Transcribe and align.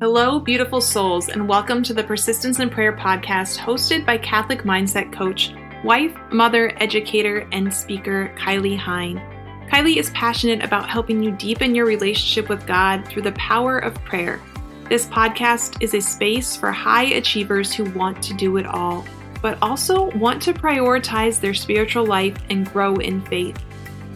Hello, 0.00 0.40
beautiful 0.40 0.80
souls, 0.80 1.28
and 1.28 1.46
welcome 1.46 1.82
to 1.82 1.92
the 1.92 2.02
Persistence 2.02 2.58
in 2.58 2.70
Prayer 2.70 2.96
podcast 2.96 3.58
hosted 3.58 4.06
by 4.06 4.16
Catholic 4.16 4.62
Mindset 4.62 5.12
Coach, 5.12 5.52
wife, 5.84 6.16
mother, 6.32 6.72
educator, 6.78 7.46
and 7.52 7.70
speaker 7.70 8.34
Kylie 8.34 8.78
Hein. 8.78 9.20
Kylie 9.68 9.98
is 9.98 10.08
passionate 10.12 10.64
about 10.64 10.88
helping 10.88 11.22
you 11.22 11.32
deepen 11.32 11.74
your 11.74 11.84
relationship 11.84 12.48
with 12.48 12.66
God 12.66 13.06
through 13.06 13.20
the 13.20 13.32
power 13.32 13.78
of 13.78 13.92
prayer. 14.06 14.40
This 14.88 15.04
podcast 15.04 15.82
is 15.82 15.92
a 15.92 16.00
space 16.00 16.56
for 16.56 16.72
high 16.72 17.04
achievers 17.04 17.74
who 17.74 17.84
want 17.90 18.22
to 18.22 18.32
do 18.32 18.56
it 18.56 18.64
all, 18.64 19.04
but 19.42 19.58
also 19.60 20.08
want 20.12 20.40
to 20.44 20.54
prioritize 20.54 21.42
their 21.42 21.52
spiritual 21.52 22.06
life 22.06 22.38
and 22.48 22.72
grow 22.72 22.94
in 22.96 23.20
faith. 23.26 23.62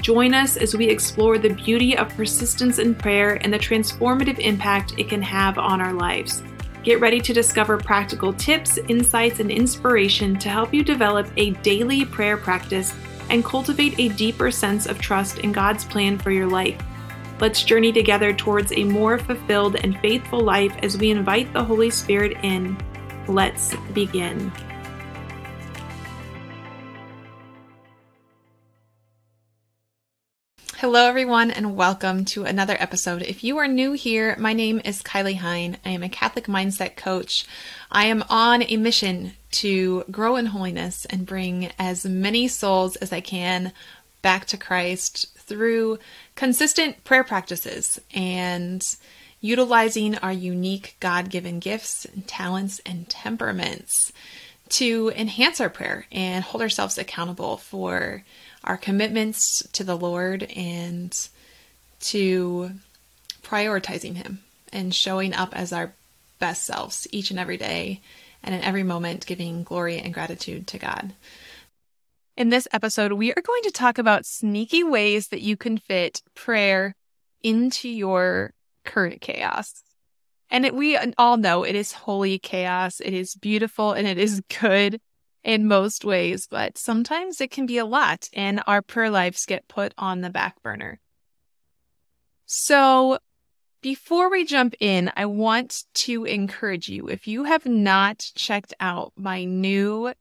Join 0.05 0.34
us 0.34 0.59
as 0.59 0.77
we 0.77 0.86
explore 0.86 1.39
the 1.39 1.55
beauty 1.55 1.96
of 1.96 2.14
persistence 2.14 2.79
in 2.79 2.95
prayer 2.95 3.39
and 3.41 3.50
the 3.50 3.59
transformative 3.59 4.39
impact 4.39 4.93
it 4.98 5.09
can 5.09 5.23
have 5.23 5.57
on 5.57 5.80
our 5.80 5.94
lives. 5.94 6.43
Get 6.82 7.00
ready 7.00 7.22
to 7.22 7.32
discover 7.32 7.79
practical 7.79 8.30
tips, 8.35 8.77
insights, 8.77 9.40
and 9.40 9.50
inspiration 9.50 10.39
to 10.40 10.50
help 10.50 10.75
you 10.75 10.85
develop 10.85 11.27
a 11.39 11.53
daily 11.63 12.04
prayer 12.04 12.36
practice 12.36 12.93
and 13.30 13.43
cultivate 13.43 13.99
a 13.99 14.11
deeper 14.11 14.50
sense 14.50 14.85
of 14.85 15.00
trust 15.00 15.39
in 15.39 15.53
God's 15.53 15.86
plan 15.86 16.18
for 16.18 16.30
your 16.30 16.49
life. 16.49 16.79
Let's 17.41 17.64
journey 17.64 17.91
together 17.91 18.35
towards 18.35 18.72
a 18.72 18.85
more 18.85 19.16
fulfilled 19.16 19.77
and 19.77 19.99
faithful 20.00 20.41
life 20.41 20.77
as 20.82 20.99
we 20.99 21.13
invite 21.13 21.50
the 21.55 21.64
Holy 21.64 21.89
Spirit 21.89 22.36
in. 22.43 22.77
Let's 23.27 23.75
begin. 23.94 24.52
Hello, 30.84 31.08
everyone, 31.08 31.50
and 31.50 31.76
welcome 31.76 32.27
to 32.27 32.44
another 32.44 32.77
episode. 32.78 33.22
If 33.22 33.42
you 33.42 33.56
are 33.56 33.66
new 33.66 33.92
here, 33.92 34.36
my 34.38 34.52
name 34.52 34.83
is 34.84 35.02
Kylie 35.02 35.38
Hein. 35.38 35.78
I 35.83 35.88
am 35.88 36.02
a 36.02 36.10
Catholic 36.10 36.44
mindset 36.44 36.94
coach. 36.94 37.47
I 37.91 38.04
am 38.04 38.22
on 38.28 38.62
a 38.64 38.76
mission 38.76 39.32
to 39.52 40.04
grow 40.10 40.36
in 40.36 40.44
holiness 40.44 41.06
and 41.06 41.24
bring 41.24 41.72
as 41.78 42.04
many 42.04 42.48
souls 42.48 42.96
as 42.96 43.14
I 43.14 43.22
can 43.22 43.72
back 44.20 44.44
to 44.48 44.58
Christ 44.58 45.34
through 45.38 46.00
consistent 46.34 47.02
prayer 47.02 47.24
practices 47.24 47.98
and 48.12 48.82
utilizing 49.41 50.19
our 50.19 50.32
unique 50.34 50.96
God 51.00 51.30
given 51.30 51.60
gifts, 51.60 52.06
talents, 52.26 52.82
and 52.84 53.08
temperaments 53.08 54.12
to 54.69 55.10
enhance 55.16 55.62
our 55.62 55.70
prayer 55.70 56.04
and 56.12 56.44
hold 56.44 56.60
ourselves 56.60 56.98
accountable 56.98 57.56
for 57.56 58.22
our 58.64 58.76
commitments 58.76 59.62
to 59.72 59.84
the 59.84 59.96
Lord 59.96 60.42
and 60.56 61.28
to 62.00 62.70
prioritizing 63.42 64.16
Him 64.16 64.40
and 64.72 64.94
showing 64.94 65.34
up 65.34 65.54
as 65.56 65.72
our 65.72 65.92
best 66.38 66.64
selves 66.64 67.06
each 67.12 67.30
and 67.30 67.38
every 67.38 67.56
day 67.56 68.00
and 68.42 68.54
in 68.54 68.62
every 68.62 68.82
moment 68.82 69.26
giving 69.26 69.62
glory 69.62 69.98
and 69.98 70.12
gratitude 70.12 70.66
to 70.68 70.78
God. 70.78 71.14
In 72.36 72.48
this 72.48 72.66
episode, 72.72 73.12
we 73.12 73.32
are 73.32 73.42
going 73.42 73.62
to 73.62 73.70
talk 73.70 73.98
about 73.98 74.26
sneaky 74.26 74.82
ways 74.82 75.28
that 75.28 75.40
you 75.40 75.56
can 75.56 75.78
fit 75.78 76.20
prayer 76.34 76.94
into 77.42 77.88
your 77.88 78.52
current 78.84 79.20
chaos. 79.20 79.82
And 80.50 80.66
it, 80.66 80.74
we 80.74 80.98
all 81.16 81.36
know 81.36 81.62
it 81.62 81.74
is 81.74 81.92
holy 81.92 82.38
chaos. 82.38 83.00
It 83.00 83.14
is 83.14 83.34
beautiful 83.34 83.92
and 83.92 84.06
it 84.06 84.18
is 84.18 84.40
good 84.60 85.00
in 85.45 85.69
most 85.69 86.05
ways, 86.05 86.48
but 86.50 86.77
sometimes 86.78 87.41
it 87.41 87.50
can 87.50 87.67
be 87.67 87.78
a 87.78 87.84
lot 87.84 88.28
and 88.33 88.62
our 88.67 88.83
prayer 88.83 89.11
lives 89.11 89.47
get 89.47 89.69
put 89.69 89.95
on 89.98 90.23
the 90.23 90.31
back 90.31 90.61
burner. 90.62 90.98
So 92.47 93.19
before 93.83 94.31
we 94.31 94.45
jump 94.45 94.75
in, 94.81 95.12
I 95.15 95.27
want 95.27 95.84
to 95.95 96.25
encourage 96.25 96.89
you 96.89 97.09
if 97.09 97.28
you 97.28 97.45
have 97.45 97.67
not 97.67 98.31
checked 98.34 98.72
out 98.81 99.12
my 99.17 99.45
new 99.45 100.12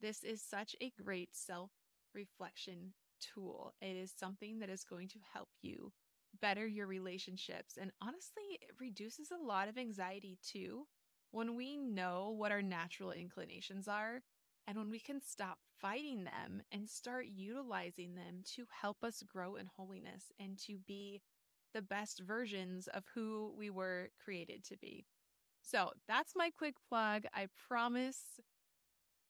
This 0.00 0.24
is 0.24 0.42
such 0.42 0.74
a 0.80 0.92
great 1.02 1.30
self 1.32 1.70
reflection 2.14 2.92
tool. 3.20 3.72
It 3.80 3.96
is 3.96 4.12
something 4.18 4.58
that 4.58 4.68
is 4.68 4.84
going 4.84 5.08
to 5.08 5.18
help 5.32 5.48
you 5.62 5.92
better 6.40 6.66
your 6.66 6.86
relationships. 6.86 7.78
And 7.80 7.92
honestly, 8.00 8.42
it 8.60 8.70
reduces 8.80 9.30
a 9.30 9.46
lot 9.46 9.68
of 9.68 9.78
anxiety 9.78 10.38
too 10.42 10.86
when 11.30 11.56
we 11.56 11.76
know 11.76 12.34
what 12.36 12.52
our 12.52 12.62
natural 12.62 13.12
inclinations 13.12 13.86
are 13.88 14.22
and 14.66 14.76
when 14.76 14.90
we 14.90 15.00
can 15.00 15.20
stop 15.20 15.58
fighting 15.80 16.24
them 16.24 16.62
and 16.70 16.88
start 16.88 17.26
utilizing 17.26 18.14
them 18.14 18.42
to 18.54 18.64
help 18.80 19.02
us 19.02 19.22
grow 19.22 19.56
in 19.56 19.66
holiness 19.76 20.30
and 20.38 20.58
to 20.58 20.78
be 20.86 21.20
the 21.72 21.82
best 21.82 22.22
versions 22.26 22.88
of 22.88 23.04
who 23.14 23.52
we 23.56 23.70
were 23.70 24.10
created 24.24 24.64
to 24.64 24.76
be. 24.76 25.06
So 25.62 25.90
that's 26.08 26.34
my 26.36 26.50
quick 26.56 26.74
plug. 26.88 27.24
I 27.34 27.46
promise 27.68 28.40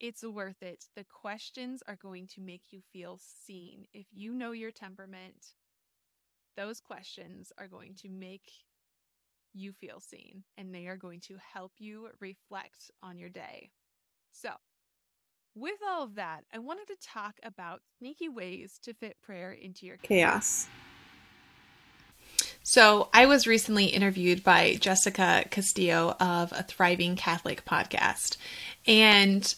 it's 0.00 0.24
worth 0.24 0.62
it. 0.62 0.86
The 0.96 1.04
questions 1.04 1.82
are 1.86 1.96
going 1.96 2.26
to 2.28 2.40
make 2.40 2.72
you 2.72 2.80
feel 2.92 3.18
seen. 3.46 3.86
If 3.92 4.06
you 4.12 4.32
know 4.34 4.52
your 4.52 4.72
temperament, 4.72 5.54
those 6.56 6.80
questions 6.80 7.52
are 7.58 7.68
going 7.68 7.94
to 8.02 8.08
make 8.08 8.50
you 9.54 9.72
feel 9.72 10.00
seen 10.00 10.44
and 10.56 10.74
they 10.74 10.86
are 10.86 10.96
going 10.96 11.20
to 11.20 11.36
help 11.54 11.72
you 11.78 12.08
reflect 12.20 12.90
on 13.02 13.18
your 13.18 13.28
day. 13.28 13.70
So, 14.32 14.50
with 15.54 15.78
all 15.86 16.02
of 16.02 16.14
that, 16.14 16.44
I 16.52 16.58
wanted 16.58 16.86
to 16.88 16.96
talk 17.06 17.34
about 17.42 17.82
sneaky 17.98 18.30
ways 18.30 18.78
to 18.82 18.94
fit 18.94 19.18
prayer 19.22 19.52
into 19.52 19.84
your 19.84 19.98
chaos. 19.98 20.66
So, 22.62 23.08
I 23.12 23.26
was 23.26 23.46
recently 23.46 23.86
interviewed 23.86 24.44
by 24.44 24.76
Jessica 24.80 25.44
Castillo 25.50 26.16
of 26.20 26.52
a 26.52 26.62
Thriving 26.62 27.16
Catholic 27.16 27.64
podcast. 27.64 28.36
And 28.86 29.54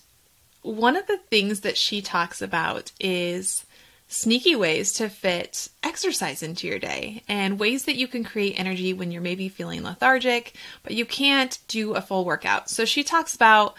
one 0.62 0.96
of 0.96 1.06
the 1.06 1.18
things 1.18 1.60
that 1.60 1.76
she 1.76 2.00
talks 2.00 2.40
about 2.40 2.92
is 2.98 3.66
sneaky 4.08 4.54
ways 4.56 4.92
to 4.94 5.08
fit 5.08 5.68
exercise 5.82 6.42
into 6.42 6.66
your 6.66 6.78
day 6.78 7.22
and 7.28 7.58
ways 7.58 7.84
that 7.84 7.96
you 7.96 8.06
can 8.06 8.24
create 8.24 8.58
energy 8.58 8.92
when 8.92 9.10
you're 9.10 9.22
maybe 9.22 9.48
feeling 9.48 9.82
lethargic, 9.82 10.54
but 10.82 10.94
you 10.94 11.04
can't 11.04 11.58
do 11.68 11.94
a 11.94 12.00
full 12.00 12.24
workout. 12.24 12.70
So 12.70 12.84
she 12.84 13.02
talks 13.02 13.34
about 13.34 13.74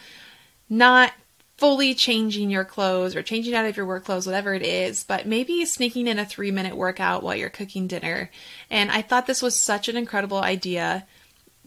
not 0.70 1.12
fully 1.58 1.94
changing 1.94 2.50
your 2.50 2.66
clothes 2.66 3.16
or 3.16 3.24
changing 3.24 3.54
out 3.54 3.66
of 3.66 3.78
your 3.78 3.86
work 3.86 4.04
clothes, 4.04 4.26
whatever 4.26 4.54
it 4.54 4.62
is, 4.62 5.04
but 5.04 5.26
maybe 5.26 5.66
sneaking 5.66 6.08
in 6.08 6.20
a 6.20 6.26
three 6.26 6.52
minute 6.52 6.76
workout 6.76 7.24
while 7.24 7.36
you're 7.36 7.50
cooking 7.50 7.88
dinner. 7.88 8.30
And 8.70 8.92
I 8.92 9.02
thought 9.02 9.26
this 9.26 9.42
was 9.42 9.58
such 9.58 9.88
an 9.88 9.96
incredible 9.96 10.40
idea. 10.40 11.06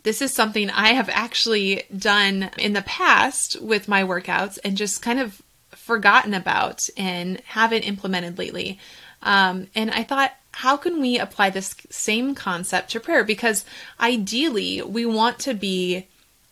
This 0.02 0.20
is 0.20 0.32
something 0.32 0.70
I 0.70 0.88
have 0.88 1.08
actually 1.08 1.84
done 1.96 2.50
in 2.58 2.74
the 2.74 2.82
past 2.82 3.60
with 3.62 3.88
my 3.88 4.02
workouts 4.02 4.58
and 4.62 4.76
just 4.76 5.02
kind 5.02 5.20
of 5.20 5.40
forgotten 5.72 6.34
about 6.34 6.88
and 6.96 7.40
haven't 7.46 7.82
implemented 7.82 8.38
lately. 8.38 8.78
Um, 9.22 9.68
and 9.74 9.90
I 9.90 10.04
thought, 10.04 10.32
how 10.52 10.76
can 10.76 11.00
we 11.00 11.18
apply 11.18 11.50
this 11.50 11.74
same 11.90 12.34
concept 12.34 12.90
to 12.90 13.00
prayer? 13.00 13.24
Because 13.24 13.64
ideally, 14.00 14.82
we 14.82 15.06
want 15.06 15.38
to 15.40 15.54
be 15.54 16.06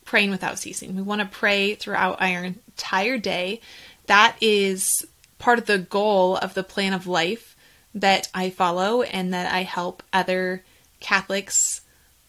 praying 0.05 0.31
without 0.31 0.59
ceasing. 0.59 0.97
We 0.97 1.03
want 1.03 1.21
to 1.21 1.27
pray 1.27 1.75
throughout 1.75 2.21
our 2.21 2.55
entire 2.77 3.17
day. 3.19 3.61
That 4.07 4.37
is 4.41 5.07
part 5.39 5.59
of 5.59 5.67
the 5.67 5.79
goal 5.79 6.37
of 6.37 6.55
the 6.55 6.63
plan 6.63 6.93
of 6.93 7.07
life 7.07 7.57
that 7.95 8.29
I 8.35 8.51
follow 8.51 9.03
and 9.03 9.33
that 9.33 9.53
I 9.53 9.63
help 9.63 10.03
other 10.13 10.63
Catholics 11.01 11.81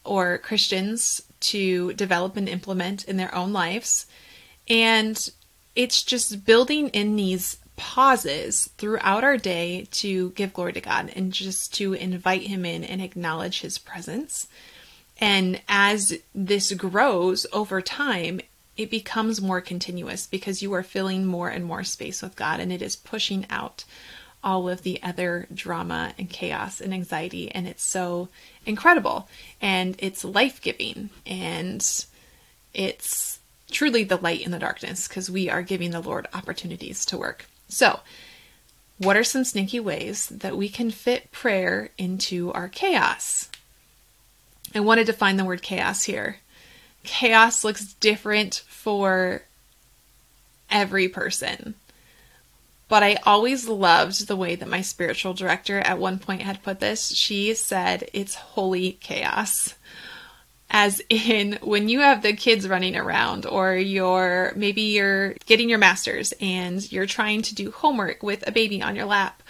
or 0.04 0.38
Christians 0.38 1.22
to 1.40 1.94
develop 1.94 2.38
and 2.38 2.48
implement 2.48 3.04
in 3.04 3.18
their 3.18 3.34
own 3.36 3.52
lives. 3.52 4.06
And 4.70 5.30
it's 5.76 6.02
just 6.02 6.46
building 6.46 6.90
in 6.90 7.16
these 7.16 7.58
pauses 7.76 8.70
throughout 8.78 9.24
our 9.24 9.38
day 9.38 9.88
to 9.92 10.32
give 10.32 10.54
glory 10.54 10.74
to 10.74 10.82
God 10.82 11.12
and 11.16 11.32
just 11.32 11.74
to 11.76 11.94
invite 11.94 12.44
Him 12.44 12.66
in 12.66 12.84
and 12.84 13.02
acknowledge 13.02 13.62
His 13.62 13.78
presence. 13.78 14.48
And 15.20 15.62
as 15.68 16.18
this 16.34 16.72
grows 16.74 17.46
over 17.52 17.82
time, 17.82 18.40
it 18.78 18.90
becomes 18.90 19.42
more 19.42 19.62
continuous 19.62 20.28
because 20.28 20.62
you 20.62 20.74
are 20.74 20.84
filling 20.84 21.26
more 21.26 21.50
and 21.50 21.66
more 21.66 21.84
space 21.84 22.22
with 22.22 22.36
God 22.36 22.60
and 22.60 22.72
it 22.72 22.82
is 22.82 22.96
pushing 22.96 23.46
out 23.50 23.84
all 24.44 24.70
of 24.70 24.84
the 24.84 25.02
other 25.02 25.48
drama 25.54 26.14
and 26.18 26.30
chaos 26.30 26.80
and 26.80 26.94
anxiety. 26.94 27.52
And 27.52 27.68
it's 27.68 27.84
so 27.84 28.30
incredible 28.66 29.28
and 29.62 29.96
it's 30.00 30.24
life 30.24 30.62
giving 30.62 31.10
and 31.26 32.06
it's 32.74 33.40
truly 33.72 34.04
the 34.04 34.18
light 34.18 34.42
in 34.42 34.52
the 34.52 34.60
darkness 34.60 35.08
because 35.08 35.30
we 35.30 35.50
are 35.50 35.62
giving 35.62 35.92
the 35.92 36.00
Lord 36.00 36.28
opportunities 36.34 37.06
to 37.06 37.18
work. 37.18 37.46
So, 37.68 38.00
what 39.00 39.18
are 39.18 39.24
some 39.24 39.44
sneaky 39.44 39.80
ways 39.80 40.28
that 40.28 40.58
we 40.58 40.70
can 40.70 40.90
fit 40.90 41.32
prayer 41.32 41.90
into 41.98 42.52
our 42.54 42.68
chaos? 42.68 43.50
I 44.74 44.80
want 44.80 45.00
to 45.00 45.06
define 45.06 45.38
the 45.38 45.46
word 45.46 45.62
chaos 45.62 46.04
here. 46.04 46.38
Chaos 47.08 47.64
looks 47.64 47.94
different 47.96 48.64
for 48.68 49.42
every 50.70 51.08
person. 51.08 51.74
But 52.90 53.04
I 53.04 53.18
always 53.26 53.68
loved 53.68 54.28
the 54.28 54.36
way 54.36 54.56
that 54.56 54.70
my 54.70 54.82
spiritual 54.82 55.34
director 55.34 55.80
at 55.80 55.98
one 55.98 56.20
point 56.20 56.44
had 56.44 56.64
put 56.64 56.80
this. 56.80 57.12
She 57.14 57.54
said, 57.56 58.10
It's 58.14 58.36
holy 58.36 58.94
chaos 58.94 59.74
as 60.70 61.02
in 61.10 61.58
when 61.62 61.88
you 61.88 62.02
have 62.02 62.22
the 62.22 62.34
kids 62.34 62.68
running 62.68 62.96
around 62.96 63.46
or 63.46 63.76
you're 63.76 64.52
maybe 64.56 64.82
you're 64.82 65.34
getting 65.46 65.70
your 65.70 65.78
masters 65.78 66.34
and 66.42 66.92
you're 66.92 67.06
trying 67.06 67.42
to 67.42 67.56
do 67.56 67.72
homework 67.72 68.22
with 68.22 68.46
a 68.48 68.52
baby 68.52 68.82
on 68.82 68.96
your 68.96 69.06
lap 69.06 69.42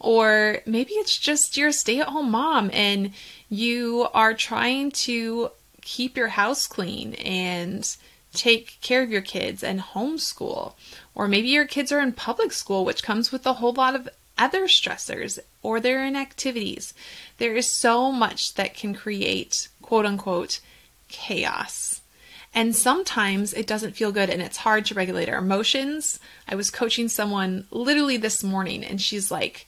or 0.00 0.58
maybe 0.66 0.92
it's 0.94 1.16
just 1.16 1.56
you're 1.56 1.68
a 1.68 1.72
stay-at-home 1.72 2.30
mom 2.30 2.70
and 2.72 3.12
you 3.48 4.08
are 4.12 4.34
trying 4.34 4.90
to 4.90 5.50
keep 5.84 6.16
your 6.16 6.28
house 6.28 6.66
clean 6.66 7.14
and 7.14 7.96
take 8.32 8.78
care 8.80 9.02
of 9.02 9.10
your 9.10 9.22
kids 9.22 9.62
and 9.62 9.80
homeschool 9.80 10.72
or 11.14 11.28
maybe 11.28 11.48
your 11.48 11.66
kids 11.66 11.92
are 11.92 12.00
in 12.00 12.12
public 12.12 12.52
school 12.52 12.84
which 12.84 13.02
comes 13.04 13.30
with 13.30 13.46
a 13.46 13.54
whole 13.54 13.72
lot 13.72 13.94
of 13.94 14.08
other 14.36 14.64
stressors 14.64 15.38
or 15.62 15.78
they're 15.78 16.04
in 16.04 16.16
activities 16.16 16.92
there 17.38 17.54
is 17.54 17.70
so 17.70 18.10
much 18.10 18.54
that 18.54 18.74
can 18.74 18.92
create 18.94 19.68
quote 19.82 20.06
unquote 20.06 20.60
chaos. 21.08 22.00
And 22.54 22.74
sometimes 22.74 23.52
it 23.52 23.66
doesn't 23.66 23.96
feel 23.96 24.12
good 24.12 24.30
and 24.30 24.40
it's 24.40 24.58
hard 24.58 24.84
to 24.86 24.94
regulate 24.94 25.28
our 25.28 25.38
emotions. 25.38 26.20
I 26.48 26.54
was 26.54 26.70
coaching 26.70 27.08
someone 27.08 27.66
literally 27.70 28.16
this 28.16 28.44
morning 28.44 28.84
and 28.84 29.00
she's 29.00 29.30
like, 29.30 29.66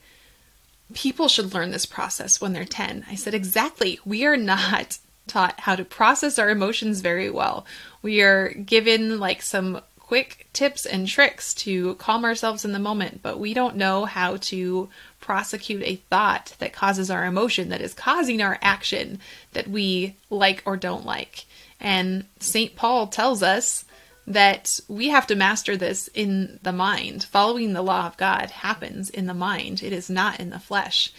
People 0.94 1.26
should 1.26 1.52
learn 1.52 1.72
this 1.72 1.86
process 1.86 2.40
when 2.40 2.52
they're 2.52 2.64
10. 2.64 3.06
I 3.10 3.16
said, 3.16 3.34
Exactly. 3.34 3.98
We 4.04 4.24
are 4.24 4.36
not 4.36 4.98
taught 5.26 5.60
how 5.60 5.76
to 5.76 5.84
process 5.84 6.38
our 6.38 6.50
emotions 6.50 7.00
very 7.00 7.30
well. 7.30 7.66
We 8.02 8.22
are 8.22 8.50
given 8.50 9.18
like 9.18 9.42
some 9.42 9.80
quick 9.98 10.46
tips 10.52 10.86
and 10.86 11.08
tricks 11.08 11.52
to 11.52 11.96
calm 11.96 12.24
ourselves 12.24 12.64
in 12.64 12.72
the 12.72 12.78
moment, 12.78 13.22
but 13.22 13.40
we 13.40 13.52
don't 13.52 13.76
know 13.76 14.04
how 14.04 14.36
to 14.36 14.88
prosecute 15.20 15.82
a 15.82 15.96
thought 15.96 16.54
that 16.60 16.72
causes 16.72 17.10
our 17.10 17.24
emotion, 17.24 17.70
that 17.70 17.80
is 17.80 17.92
causing 17.92 18.40
our 18.40 18.58
action 18.62 19.18
that 19.52 19.66
we 19.66 20.14
like 20.30 20.62
or 20.64 20.76
don't 20.76 21.04
like. 21.04 21.44
And 21.80 22.24
St. 22.38 22.76
Paul 22.76 23.08
tells 23.08 23.42
us 23.42 23.84
that 24.28 24.78
we 24.88 25.08
have 25.08 25.26
to 25.26 25.34
master 25.34 25.76
this 25.76 26.08
in 26.14 26.60
the 26.62 26.72
mind. 26.72 27.24
Following 27.24 27.72
the 27.72 27.82
law 27.82 28.06
of 28.06 28.16
God 28.16 28.50
happens 28.50 29.10
in 29.10 29.26
the 29.26 29.34
mind, 29.34 29.82
it 29.82 29.92
is 29.92 30.08
not 30.08 30.38
in 30.38 30.50
the 30.50 30.58
flesh. 30.60 31.12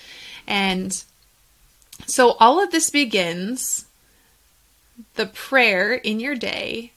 And 0.46 1.04
so 2.06 2.32
all 2.40 2.64
of 2.64 2.72
this 2.72 2.90
begins, 2.90 3.87
the 5.16 5.26
prayer 5.26 5.94
in 5.94 6.20
your 6.20 6.36
day 6.36 6.92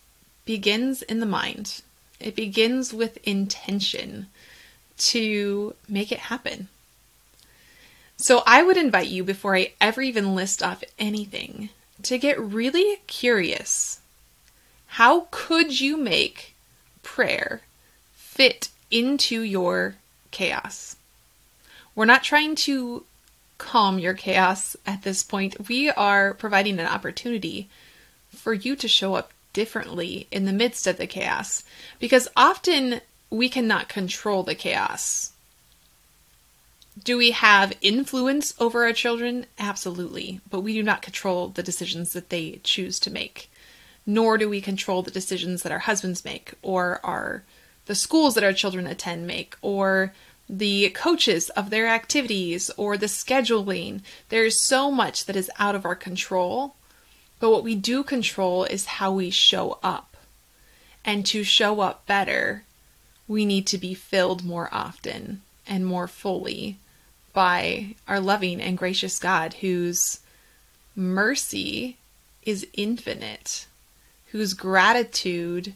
begins 0.44 1.02
in 1.02 1.20
the 1.20 1.26
mind. 1.26 1.82
It 2.19 2.37
begins 2.37 2.93
with 2.93 3.19
intention 3.26 4.26
to 4.99 5.75
make 5.88 6.12
it 6.12 6.19
happen. 6.19 6.69
So 8.17 8.43
I 8.47 8.62
would 8.62 8.76
invite 8.76 9.08
you, 9.08 9.25
before 9.25 9.56
I 9.56 9.73
ever 9.81 10.02
even 10.02 10.35
list 10.35 10.62
off 10.62 10.85
anything, 10.99 11.70
to 12.02 12.19
get 12.19 12.38
really 12.38 12.99
curious. 13.06 14.00
How 14.87 15.29
could 15.31 15.81
you 15.81 15.97
make 15.97 16.55
prayer 17.02 17.62
fit 18.12 18.69
into 18.91 19.41
your 19.41 19.94
chaos? 20.31 20.97
We're 21.94 22.05
not 22.05 22.23
trying 22.23 22.56
to 22.56 23.05
calm 23.56 23.99
your 23.99 24.14
chaos 24.14 24.76
at 24.87 25.02
this 25.02 25.23
point. 25.23 25.69
We 25.69 25.91
are 25.91 26.35
providing 26.35 26.79
an 26.79 26.87
opportunity 26.87 27.69
for 28.40 28.54
you 28.54 28.75
to 28.76 28.88
show 28.88 29.14
up 29.14 29.32
differently 29.52 30.26
in 30.30 30.44
the 30.44 30.52
midst 30.52 30.87
of 30.87 30.97
the 30.97 31.06
chaos 31.06 31.62
because 31.99 32.28
often 32.37 33.00
we 33.30 33.49
cannot 33.49 33.88
control 33.88 34.42
the 34.42 34.54
chaos. 34.54 35.32
Do 37.02 37.16
we 37.16 37.30
have 37.30 37.73
influence 37.80 38.54
over 38.59 38.85
our 38.85 38.92
children? 38.92 39.47
Absolutely. 39.59 40.40
But 40.50 40.61
we 40.61 40.75
do 40.75 40.82
not 40.82 41.02
control 41.02 41.49
the 41.49 41.62
decisions 41.62 42.12
that 42.12 42.30
they 42.30 42.61
choose 42.64 42.99
to 43.00 43.11
make. 43.11 43.50
Nor 44.04 44.38
do 44.38 44.49
we 44.49 44.61
control 44.61 45.02
the 45.02 45.11
decisions 45.11 45.62
that 45.62 45.73
our 45.73 45.80
husbands 45.80 46.25
make 46.25 46.54
or 46.62 47.00
our 47.04 47.44
the 47.87 47.94
schools 47.94 48.35
that 48.35 48.44
our 48.44 48.52
children 48.52 48.87
attend 48.87 49.26
make 49.26 49.56
or 49.62 50.12
the 50.49 50.90
coaches 50.90 51.49
of 51.50 51.70
their 51.70 51.87
activities 51.87 52.70
or 52.76 52.97
the 52.97 53.06
scheduling. 53.06 54.02
There's 54.28 54.61
so 54.61 54.90
much 54.90 55.25
that 55.26 55.37
is 55.37 55.50
out 55.59 55.75
of 55.75 55.85
our 55.85 55.94
control. 55.94 56.75
But 57.40 57.50
what 57.50 57.64
we 57.64 57.75
do 57.75 58.04
control 58.04 58.64
is 58.64 58.87
how 58.87 59.12
we 59.12 59.30
show 59.30 59.78
up. 59.82 60.16
And 61.04 61.25
to 61.26 61.42
show 61.42 61.80
up 61.80 62.06
better, 62.06 62.64
we 63.26 63.47
need 63.47 63.66
to 63.68 63.78
be 63.78 63.94
filled 63.94 64.44
more 64.44 64.68
often 64.70 65.40
and 65.66 65.87
more 65.87 66.06
fully 66.06 66.76
by 67.32 67.94
our 68.06 68.20
loving 68.20 68.61
and 68.61 68.76
gracious 68.76 69.18
God, 69.18 69.54
whose 69.54 70.20
mercy 70.94 71.97
is 72.44 72.66
infinite, 72.75 73.66
whose 74.26 74.52
gratitude 74.52 75.75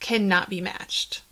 cannot 0.00 0.48
be 0.48 0.60
matched. 0.60 1.22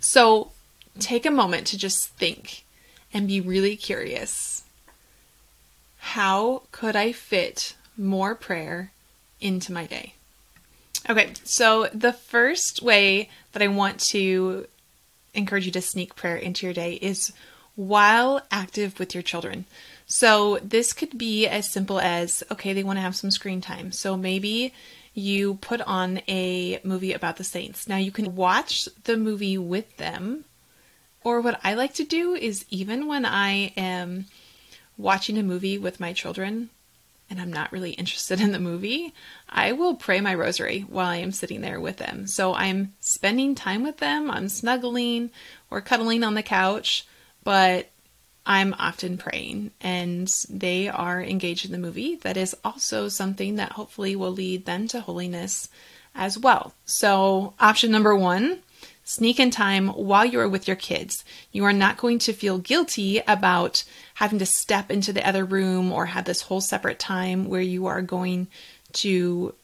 So 0.00 0.52
take 0.98 1.26
a 1.26 1.30
moment 1.30 1.66
to 1.68 1.78
just 1.78 2.08
think 2.10 2.64
and 3.12 3.28
be 3.28 3.40
really 3.40 3.76
curious. 3.76 4.57
How 6.14 6.62
could 6.72 6.96
I 6.96 7.12
fit 7.12 7.76
more 7.96 8.34
prayer 8.34 8.92
into 9.40 9.72
my 9.72 9.86
day? 9.86 10.14
Okay, 11.08 11.32
so 11.44 11.88
the 11.92 12.12
first 12.12 12.82
way 12.82 13.28
that 13.52 13.62
I 13.62 13.68
want 13.68 14.00
to 14.10 14.66
encourage 15.34 15.66
you 15.66 15.72
to 15.72 15.80
sneak 15.80 16.16
prayer 16.16 16.36
into 16.36 16.66
your 16.66 16.74
day 16.74 16.94
is 16.94 17.32
while 17.76 18.40
active 18.50 18.98
with 18.98 19.14
your 19.14 19.22
children. 19.22 19.66
So 20.06 20.58
this 20.62 20.92
could 20.92 21.16
be 21.18 21.46
as 21.46 21.70
simple 21.70 22.00
as 22.00 22.42
okay, 22.50 22.72
they 22.72 22.82
want 22.84 22.96
to 22.96 23.02
have 23.02 23.16
some 23.16 23.30
screen 23.30 23.60
time. 23.60 23.92
So 23.92 24.16
maybe 24.16 24.72
you 25.14 25.54
put 25.56 25.80
on 25.82 26.20
a 26.28 26.80
movie 26.84 27.12
about 27.12 27.36
the 27.36 27.44
saints. 27.44 27.88
Now 27.88 27.96
you 27.96 28.12
can 28.12 28.34
watch 28.36 28.88
the 29.04 29.16
movie 29.16 29.58
with 29.58 29.96
them 29.98 30.44
Or 31.24 31.40
what 31.40 31.60
I 31.64 31.74
like 31.74 31.94
to 31.94 32.04
do 32.04 32.34
is 32.34 32.64
even 32.70 33.06
when 33.06 33.24
I 33.24 33.72
am 33.76 34.26
watching 34.98 35.38
a 35.38 35.42
movie 35.42 35.78
with 35.78 36.00
my 36.00 36.12
children 36.12 36.68
and 37.30 37.40
I'm 37.40 37.52
not 37.52 37.72
really 37.72 37.90
interested 37.98 38.40
in 38.40 38.52
the 38.52 38.58
movie, 38.58 39.14
I 39.48 39.72
will 39.72 39.94
pray 39.94 40.20
my 40.20 40.34
rosary 40.34 40.80
while 40.88 41.08
I 41.08 41.16
am 41.16 41.32
sitting 41.32 41.60
there 41.60 41.80
with 41.80 41.96
them. 41.96 42.26
So 42.26 42.54
I'm 42.54 42.94
spending 43.00 43.54
time 43.54 43.82
with 43.82 43.98
them, 43.98 44.30
I'm 44.30 44.48
snuggling 44.48 45.30
or 45.70 45.80
cuddling 45.80 46.24
on 46.24 46.34
the 46.34 46.42
couch, 46.42 47.06
but 47.44 47.88
I'm 48.46 48.74
often 48.78 49.18
praying 49.18 49.72
and 49.80 50.26
they 50.48 50.88
are 50.88 51.22
engaged 51.22 51.66
in 51.66 51.72
the 51.72 51.78
movie. 51.78 52.16
That 52.16 52.38
is 52.38 52.56
also 52.64 53.08
something 53.08 53.56
that 53.56 53.72
hopefully 53.72 54.16
will 54.16 54.32
lead 54.32 54.64
them 54.64 54.88
to 54.88 55.00
holiness 55.00 55.68
as 56.14 56.38
well. 56.38 56.72
So, 56.86 57.52
option 57.60 57.90
number 57.90 58.16
one 58.16 58.60
sneak 59.08 59.40
in 59.40 59.50
time 59.50 59.88
while 59.88 60.26
you 60.26 60.38
are 60.38 60.48
with 60.48 60.68
your 60.68 60.76
kids. 60.76 61.24
You 61.50 61.64
are 61.64 61.72
not 61.72 61.96
going 61.96 62.18
to 62.20 62.34
feel 62.34 62.58
guilty 62.58 63.22
about 63.26 63.82
having 64.16 64.38
to 64.38 64.44
step 64.44 64.90
into 64.90 65.14
the 65.14 65.26
other 65.26 65.46
room 65.46 65.90
or 65.90 66.04
have 66.04 66.26
this 66.26 66.42
whole 66.42 66.60
separate 66.60 66.98
time 66.98 67.48
where 67.48 67.62
you 67.62 67.86
are 67.86 68.02
going 68.02 68.48
to 68.92 69.54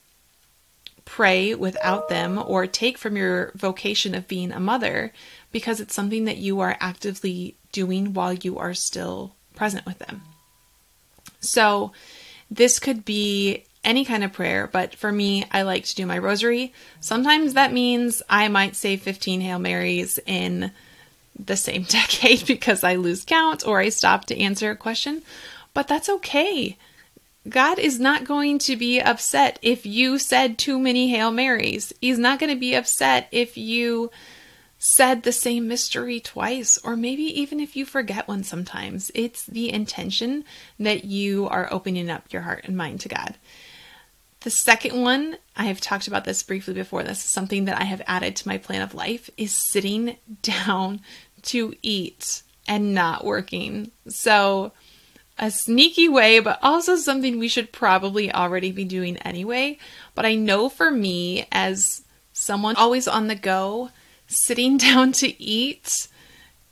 pray 1.04 1.54
without 1.54 2.08
them 2.08 2.42
or 2.42 2.66
take 2.66 2.96
from 2.96 3.18
your 3.18 3.52
vocation 3.54 4.14
of 4.14 4.26
being 4.26 4.50
a 4.50 4.58
mother 4.58 5.12
because 5.52 5.78
it's 5.78 5.94
something 5.94 6.24
that 6.24 6.38
you 6.38 6.60
are 6.60 6.78
actively 6.80 7.54
doing 7.70 8.14
while 8.14 8.32
you 8.32 8.56
are 8.56 8.72
still 8.72 9.34
present 9.54 9.84
with 9.84 9.98
them. 9.98 10.22
So, 11.40 11.92
this 12.50 12.78
could 12.78 13.04
be 13.04 13.64
any 13.84 14.04
kind 14.04 14.24
of 14.24 14.32
prayer, 14.32 14.68
but 14.70 14.94
for 14.94 15.12
me, 15.12 15.44
I 15.50 15.62
like 15.62 15.84
to 15.84 15.94
do 15.94 16.06
my 16.06 16.18
rosary. 16.18 16.72
Sometimes 17.00 17.54
that 17.54 17.72
means 17.72 18.22
I 18.28 18.48
might 18.48 18.76
say 18.76 18.96
15 18.96 19.40
Hail 19.40 19.58
Marys 19.58 20.18
in 20.26 20.72
the 21.38 21.56
same 21.56 21.82
decade 21.88 22.46
because 22.46 22.84
I 22.84 22.96
lose 22.96 23.24
count 23.24 23.66
or 23.66 23.80
I 23.80 23.88
stop 23.88 24.24
to 24.26 24.38
answer 24.38 24.70
a 24.70 24.76
question, 24.76 25.22
but 25.72 25.88
that's 25.88 26.08
okay. 26.08 26.76
God 27.46 27.78
is 27.78 28.00
not 28.00 28.24
going 28.24 28.58
to 28.60 28.76
be 28.76 29.00
upset 29.00 29.58
if 29.60 29.84
you 29.84 30.18
said 30.18 30.56
too 30.56 30.78
many 30.78 31.10
Hail 31.10 31.30
Marys. 31.30 31.92
He's 32.00 32.18
not 32.18 32.38
going 32.38 32.50
to 32.50 32.58
be 32.58 32.74
upset 32.74 33.28
if 33.32 33.58
you 33.58 34.10
said 34.78 35.22
the 35.22 35.32
same 35.32 35.66
mystery 35.66 36.20
twice, 36.20 36.78
or 36.84 36.96
maybe 36.96 37.22
even 37.40 37.58
if 37.58 37.74
you 37.74 37.86
forget 37.86 38.28
one 38.28 38.44
sometimes. 38.44 39.10
It's 39.14 39.44
the 39.46 39.72
intention 39.72 40.44
that 40.78 41.04
you 41.04 41.48
are 41.48 41.72
opening 41.72 42.10
up 42.10 42.32
your 42.32 42.42
heart 42.42 42.64
and 42.64 42.76
mind 42.76 43.00
to 43.00 43.08
God. 43.08 43.36
The 44.44 44.50
second 44.50 45.00
one, 45.00 45.38
I 45.56 45.64
have 45.64 45.80
talked 45.80 46.06
about 46.06 46.26
this 46.26 46.42
briefly 46.42 46.74
before. 46.74 47.02
This 47.02 47.24
is 47.24 47.30
something 47.30 47.64
that 47.64 47.80
I 47.80 47.84
have 47.84 48.02
added 48.06 48.36
to 48.36 48.48
my 48.48 48.58
plan 48.58 48.82
of 48.82 48.94
life 48.94 49.30
is 49.38 49.52
sitting 49.52 50.18
down 50.42 51.00
to 51.44 51.74
eat 51.80 52.42
and 52.68 52.92
not 52.94 53.24
working. 53.24 53.90
So, 54.06 54.72
a 55.38 55.50
sneaky 55.50 56.10
way, 56.10 56.40
but 56.40 56.58
also 56.62 56.96
something 56.96 57.38
we 57.38 57.48
should 57.48 57.72
probably 57.72 58.30
already 58.30 58.70
be 58.70 58.84
doing 58.84 59.16
anyway. 59.18 59.78
But 60.14 60.26
I 60.26 60.34
know 60.34 60.68
for 60.68 60.90
me, 60.90 61.46
as 61.50 62.02
someone 62.34 62.76
always 62.76 63.08
on 63.08 63.28
the 63.28 63.34
go, 63.34 63.88
sitting 64.26 64.76
down 64.76 65.12
to 65.12 65.42
eat 65.42 66.08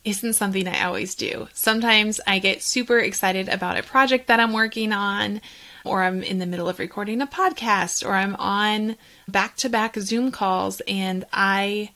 isn't 0.05 0.35
something 0.35 0.69
I 0.69 0.85
always 0.85 1.15
do. 1.15 1.49
Sometimes 1.55 2.21
I 2.27 2.39
get 2.39 2.63
super 2.63 2.99
excited 2.99 3.49
about 3.49 3.79
a 3.79 3.83
project 3.83 4.27
that 4.27 4.41
I'm 4.41 4.53
working 4.53 4.93
on, 4.93 5.41
or 5.85 6.03
I'm 6.03 6.23
in 6.23 6.39
the 6.39 6.47
middle 6.47 6.69
of 6.69 6.79
recording 6.79 7.21
a 7.21 7.27
podcast, 7.27 8.07
or 8.07 8.15
I'm 8.15 8.37
on 8.37 8.97
back 9.29 9.57
to 9.57 9.69
back 9.69 9.97
Zoom 9.97 10.31
calls 10.31 10.81
and 10.87 11.25
I 11.33 11.91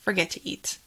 forget 0.00 0.30
to 0.30 0.46
eat. 0.46 0.78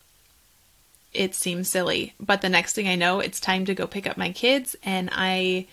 It 1.14 1.34
seems 1.34 1.70
silly, 1.70 2.14
but 2.20 2.42
the 2.42 2.50
next 2.50 2.74
thing 2.74 2.88
I 2.88 2.96
know, 2.96 3.20
it's 3.20 3.40
time 3.40 3.66
to 3.66 3.76
go 3.76 3.88
pick 3.88 4.08
up 4.08 4.18
my 4.18 4.32
kids 4.32 4.76
and 4.84 5.10
I 5.14 5.68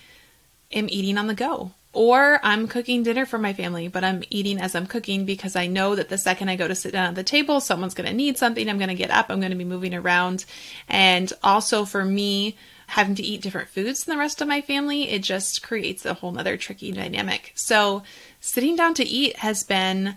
am 0.73 0.89
eating 0.89 1.19
on 1.19 1.27
the 1.27 1.35
go. 1.35 1.73
Or 1.95 2.41
I'm 2.43 2.69
cooking 2.69 3.03
dinner 3.03 3.27
for 3.27 3.37
my 3.37 3.53
family, 3.53 3.87
but 3.89 4.03
I'm 4.03 4.23
eating 4.31 4.59
as 4.59 4.75
I'm 4.75 4.87
cooking 4.87 5.27
because 5.27 5.57
I 5.57 5.67
know 5.67 5.95
that 5.95 6.09
the 6.09 6.17
second 6.17 6.49
I 6.49 6.57
go 6.57 6.67
to 6.67 6.75
sit 6.75 6.93
down 6.93 7.09
at 7.09 7.15
the 7.17 7.23
table, 7.23 7.61
someone's 7.61 7.93
going 7.93 8.09
to 8.09 8.17
need 8.17 8.39
something. 8.39 8.67
I'm 8.67 8.79
going 8.79 8.89
to 8.89 8.95
get 8.95 9.11
up, 9.11 9.27
I'm 9.29 9.41
going 9.41 9.51
to 9.51 9.59
be 9.59 9.65
moving 9.65 9.95
around. 9.95 10.47
And 10.89 11.31
also 11.43 11.85
for 11.85 12.03
me, 12.03 12.57
having 12.93 13.15
to 13.15 13.23
eat 13.23 13.41
different 13.41 13.71
foods 13.71 14.05
than 14.05 14.15
the 14.15 14.19
rest 14.19 14.43
of 14.43 14.49
my 14.49 14.61
family, 14.61 15.09
it 15.09 15.23
just 15.23 15.63
creates 15.63 16.05
a 16.05 16.13
whole 16.13 16.39
other 16.39 16.59
tricky 16.59 16.93
dynamic. 16.93 17.53
So, 17.55 18.03
sitting 18.39 18.77
down 18.77 18.93
to 18.95 19.05
eat 19.05 19.37
has 19.37 19.65
been 19.65 20.17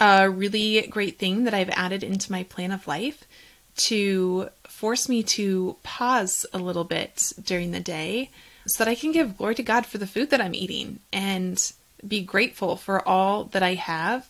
a 0.00 0.28
really 0.28 0.88
great 0.88 1.20
thing 1.20 1.44
that 1.44 1.54
I've 1.54 1.70
added 1.70 2.02
into 2.02 2.32
my 2.32 2.42
plan 2.42 2.72
of 2.72 2.88
life 2.88 3.22
to 3.76 4.48
force 4.64 5.08
me 5.08 5.22
to 5.22 5.76
pause 5.84 6.44
a 6.52 6.58
little 6.58 6.82
bit 6.82 7.32
during 7.44 7.70
the 7.70 7.78
day 7.78 8.30
so 8.66 8.82
that 8.82 8.90
I 8.90 8.96
can 8.96 9.12
give 9.12 9.38
glory 9.38 9.54
to 9.54 9.62
God 9.62 9.86
for 9.86 9.98
the 9.98 10.06
food 10.06 10.30
that 10.30 10.40
I'm 10.40 10.54
eating 10.54 10.98
and 11.12 11.72
be 12.06 12.22
grateful 12.22 12.74
for 12.74 13.06
all 13.06 13.44
that 13.44 13.62
I 13.62 13.74
have. 13.74 14.28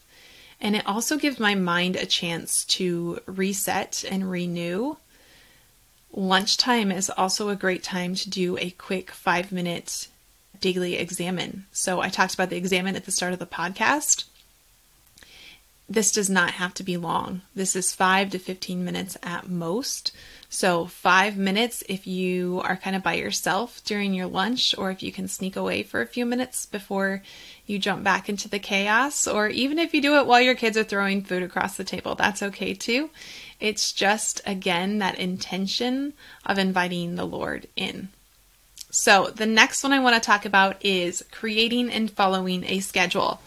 And 0.61 0.77
it 0.77 0.87
also 0.87 1.17
gives 1.17 1.41
my 1.41 1.55
mind 1.55 1.97
a 1.97 2.05
chance 2.05 2.67
to 2.77 3.21
reset 3.25 4.05
and 4.07 4.31
renew. 4.31 4.99
Lunchtime 6.13 6.91
is 6.91 7.11
also 7.11 7.49
a 7.49 7.57
great 7.57 7.83
time 7.83 8.15
to 8.17 8.29
do 8.29 8.59
a 8.59 8.71
quick 8.71 9.11
five 9.11 9.53
minute 9.53 10.09
daily 10.61 10.97
examen. 10.97 11.67
So 11.73 12.01
I 12.01 12.09
talked 12.09 12.35
about 12.35 12.51
the 12.51 12.57
examen 12.57 12.97
at 12.97 13.05
the 13.05 13.13
start 13.13 13.33
of 13.33 13.39
the 13.39 13.47
podcast. 13.47 14.25
This 15.89 16.13
does 16.13 16.31
not 16.31 16.53
have 16.53 16.75
to 16.75 16.83
be 16.83 16.97
long. 16.97 17.43
This 17.55 17.75
is 17.75 17.93
five 17.93 18.31
to 18.31 18.39
15 18.39 18.85
minutes 18.85 19.17
at 19.23 19.49
most. 19.49 20.13
So, 20.53 20.87
five 20.87 21.37
minutes 21.37 21.85
if 21.89 22.09
you 22.09 22.61
are 22.65 22.77
kind 22.77 22.97
of 22.97 23.05
by 23.05 23.15
yourself 23.15 23.85
during 23.85 24.13
your 24.13 24.27
lunch, 24.27 24.75
or 24.77 24.91
if 24.91 25.01
you 25.01 25.13
can 25.13 25.29
sneak 25.29 25.55
away 25.55 25.85
for 25.85 26.03
a 26.03 26.09
few 26.09 26.27
minutes 26.27 26.67
before 26.67 27.23
you 27.67 27.79
jump 27.79 28.03
back 28.03 28.29
into 28.29 28.49
the 28.49 28.59
chaos, 28.59 29.29
or 29.29 29.47
even 29.47 29.79
if 29.79 29.95
you 29.95 30.03
do 30.03 30.17
it 30.17 30.27
while 30.27 30.41
your 30.41 30.57
kids 30.57 30.77
are 30.77 30.83
throwing 30.83 31.23
food 31.23 31.45
across 31.45 31.77
the 31.77 31.85
table, 31.85 32.17
that's 32.17 32.43
okay 32.43 32.75
too. 32.75 33.11
It's 33.61 33.93
just, 33.93 34.41
again, 34.45 34.99
that 34.99 35.21
intention 35.21 36.15
of 36.45 36.59
inviting 36.59 37.15
the 37.15 37.27
Lord 37.27 37.69
in. 37.77 38.09
So, 38.91 39.27
the 39.27 39.47
next 39.47 39.85
one 39.85 39.93
I 39.93 40.01
want 40.01 40.21
to 40.21 40.27
talk 40.27 40.45
about 40.45 40.85
is 40.85 41.25
creating 41.31 41.91
and 41.91 42.11
following 42.11 42.65
a 42.65 42.81
schedule. 42.81 43.41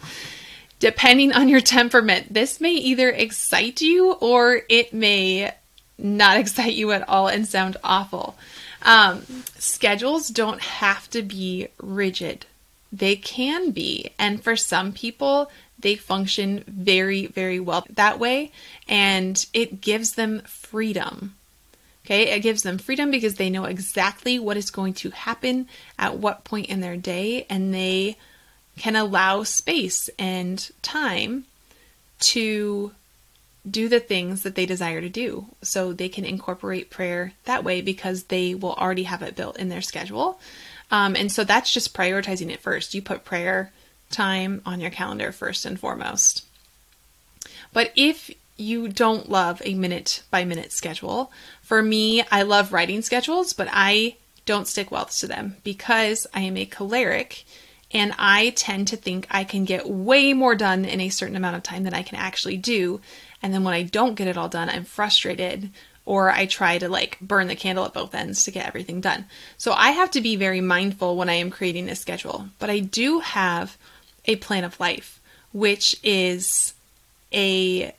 Depending 0.78 1.34
on 1.34 1.50
your 1.50 1.60
temperament, 1.60 2.32
this 2.32 2.62
may 2.62 2.72
either 2.72 3.10
excite 3.10 3.82
you 3.82 4.12
or 4.12 4.62
it 4.70 4.94
may 4.94 5.52
not 5.98 6.36
excite 6.38 6.74
you 6.74 6.92
at 6.92 7.08
all 7.08 7.28
and 7.28 7.46
sound 7.46 7.76
awful. 7.82 8.36
Um, 8.82 9.22
schedules 9.58 10.28
don't 10.28 10.60
have 10.60 11.08
to 11.10 11.22
be 11.22 11.68
rigid, 11.78 12.46
they 12.92 13.16
can 13.16 13.70
be. 13.70 14.10
And 14.18 14.42
for 14.42 14.56
some 14.56 14.92
people, 14.92 15.50
they 15.78 15.96
function 15.96 16.64
very, 16.66 17.26
very 17.26 17.60
well 17.60 17.84
that 17.90 18.18
way. 18.18 18.52
And 18.88 19.44
it 19.52 19.80
gives 19.80 20.12
them 20.12 20.42
freedom. 20.42 21.34
Okay, 22.04 22.30
it 22.30 22.40
gives 22.40 22.62
them 22.62 22.76
freedom 22.76 23.10
because 23.10 23.36
they 23.36 23.48
know 23.48 23.64
exactly 23.64 24.38
what 24.38 24.58
is 24.58 24.70
going 24.70 24.92
to 24.94 25.10
happen 25.10 25.68
at 25.98 26.18
what 26.18 26.44
point 26.44 26.66
in 26.66 26.80
their 26.80 26.98
day, 26.98 27.46
and 27.48 27.72
they 27.72 28.18
can 28.76 28.94
allow 28.94 29.42
space 29.42 30.10
and 30.18 30.70
time 30.82 31.46
to 32.18 32.92
do 33.68 33.88
the 33.88 34.00
things 34.00 34.42
that 34.42 34.54
they 34.54 34.66
desire 34.66 35.00
to 35.00 35.08
do. 35.08 35.46
So 35.62 35.92
they 35.92 36.08
can 36.08 36.24
incorporate 36.24 36.90
prayer 36.90 37.32
that 37.44 37.64
way 37.64 37.80
because 37.80 38.24
they 38.24 38.54
will 38.54 38.74
already 38.74 39.04
have 39.04 39.22
it 39.22 39.36
built 39.36 39.58
in 39.58 39.68
their 39.68 39.82
schedule. 39.82 40.38
Um, 40.90 41.16
and 41.16 41.32
so 41.32 41.44
that's 41.44 41.72
just 41.72 41.94
prioritizing 41.94 42.50
it 42.50 42.60
first. 42.60 42.94
You 42.94 43.02
put 43.02 43.24
prayer 43.24 43.72
time 44.10 44.60
on 44.66 44.80
your 44.80 44.90
calendar 44.90 45.32
first 45.32 45.64
and 45.64 45.80
foremost. 45.80 46.44
But 47.72 47.90
if 47.96 48.30
you 48.56 48.88
don't 48.88 49.28
love 49.28 49.60
a 49.64 49.74
minute 49.74 50.22
by 50.30 50.44
minute 50.44 50.70
schedule, 50.70 51.32
for 51.62 51.82
me, 51.82 52.22
I 52.30 52.42
love 52.42 52.72
writing 52.72 53.02
schedules, 53.02 53.52
but 53.52 53.68
I 53.70 54.16
don't 54.46 54.68
stick 54.68 54.90
well 54.90 55.06
to 55.06 55.26
them 55.26 55.56
because 55.64 56.26
I 56.34 56.40
am 56.42 56.56
a 56.56 56.66
choleric 56.66 57.44
and 57.94 58.12
I 58.18 58.50
tend 58.50 58.88
to 58.88 58.96
think 58.96 59.26
I 59.30 59.44
can 59.44 59.64
get 59.64 59.88
way 59.88 60.32
more 60.32 60.54
done 60.54 60.84
in 60.84 61.00
a 61.00 61.08
certain 61.08 61.36
amount 61.36 61.56
of 61.56 61.62
time 61.62 61.84
than 61.84 61.94
I 61.94 62.02
can 62.02 62.18
actually 62.18 62.56
do. 62.56 63.00
And 63.44 63.52
then 63.52 63.62
when 63.62 63.74
I 63.74 63.82
don't 63.82 64.14
get 64.14 64.26
it 64.26 64.38
all 64.38 64.48
done, 64.48 64.70
I'm 64.70 64.84
frustrated 64.84 65.68
or 66.06 66.30
I 66.30 66.46
try 66.46 66.78
to 66.78 66.88
like 66.88 67.20
burn 67.20 67.46
the 67.46 67.54
candle 67.54 67.84
at 67.84 67.92
both 67.92 68.14
ends 68.14 68.42
to 68.44 68.50
get 68.50 68.66
everything 68.66 69.02
done. 69.02 69.26
So 69.58 69.74
I 69.74 69.90
have 69.90 70.10
to 70.12 70.22
be 70.22 70.34
very 70.34 70.62
mindful 70.62 71.14
when 71.14 71.28
I 71.28 71.34
am 71.34 71.50
creating 71.50 71.90
a 71.90 71.94
schedule. 71.94 72.46
But 72.58 72.70
I 72.70 72.78
do 72.78 73.20
have 73.20 73.76
a 74.24 74.36
plan 74.36 74.64
of 74.64 74.80
life, 74.80 75.20
which 75.52 75.94
is 76.02 76.72
a 77.34 77.94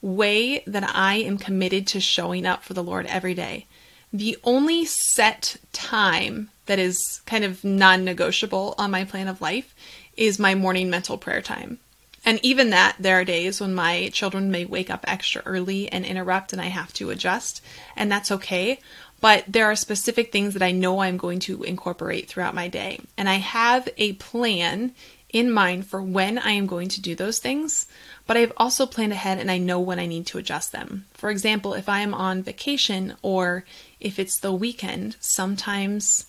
way 0.00 0.62
that 0.66 0.90
I 0.94 1.16
am 1.16 1.36
committed 1.36 1.86
to 1.88 2.00
showing 2.00 2.46
up 2.46 2.64
for 2.64 2.72
the 2.72 2.82
Lord 2.82 3.04
every 3.04 3.34
day. 3.34 3.66
The 4.10 4.38
only 4.42 4.86
set 4.86 5.56
time 5.74 6.48
that 6.64 6.78
is 6.78 7.20
kind 7.26 7.44
of 7.44 7.62
non 7.62 8.06
negotiable 8.06 8.74
on 8.78 8.90
my 8.90 9.04
plan 9.04 9.28
of 9.28 9.42
life 9.42 9.74
is 10.16 10.38
my 10.38 10.54
morning 10.54 10.88
mental 10.88 11.18
prayer 11.18 11.42
time. 11.42 11.78
And 12.24 12.40
even 12.42 12.70
that, 12.70 12.96
there 12.98 13.20
are 13.20 13.24
days 13.24 13.60
when 13.60 13.74
my 13.74 14.10
children 14.12 14.50
may 14.50 14.64
wake 14.64 14.90
up 14.90 15.04
extra 15.06 15.42
early 15.46 15.90
and 15.90 16.04
interrupt, 16.04 16.52
and 16.52 16.60
I 16.60 16.66
have 16.66 16.92
to 16.94 17.10
adjust, 17.10 17.62
and 17.96 18.10
that's 18.10 18.32
okay. 18.32 18.80
But 19.20 19.44
there 19.48 19.66
are 19.66 19.76
specific 19.76 20.30
things 20.30 20.54
that 20.54 20.62
I 20.62 20.70
know 20.70 21.00
I'm 21.00 21.16
going 21.16 21.40
to 21.40 21.62
incorporate 21.64 22.28
throughout 22.28 22.54
my 22.54 22.68
day. 22.68 23.00
And 23.16 23.28
I 23.28 23.34
have 23.34 23.88
a 23.96 24.12
plan 24.14 24.94
in 25.30 25.50
mind 25.50 25.86
for 25.86 26.02
when 26.02 26.38
I 26.38 26.52
am 26.52 26.66
going 26.66 26.88
to 26.88 27.00
do 27.00 27.14
those 27.14 27.38
things, 27.38 27.86
but 28.26 28.36
I've 28.36 28.52
also 28.56 28.86
planned 28.86 29.12
ahead 29.12 29.38
and 29.38 29.50
I 29.50 29.58
know 29.58 29.78
when 29.80 29.98
I 29.98 30.06
need 30.06 30.26
to 30.28 30.38
adjust 30.38 30.72
them. 30.72 31.04
For 31.14 31.30
example, 31.30 31.74
if 31.74 31.88
I 31.88 32.00
am 32.00 32.14
on 32.14 32.42
vacation 32.42 33.14
or 33.20 33.64
if 34.00 34.18
it's 34.18 34.38
the 34.38 34.52
weekend, 34.52 35.16
sometimes 35.20 36.26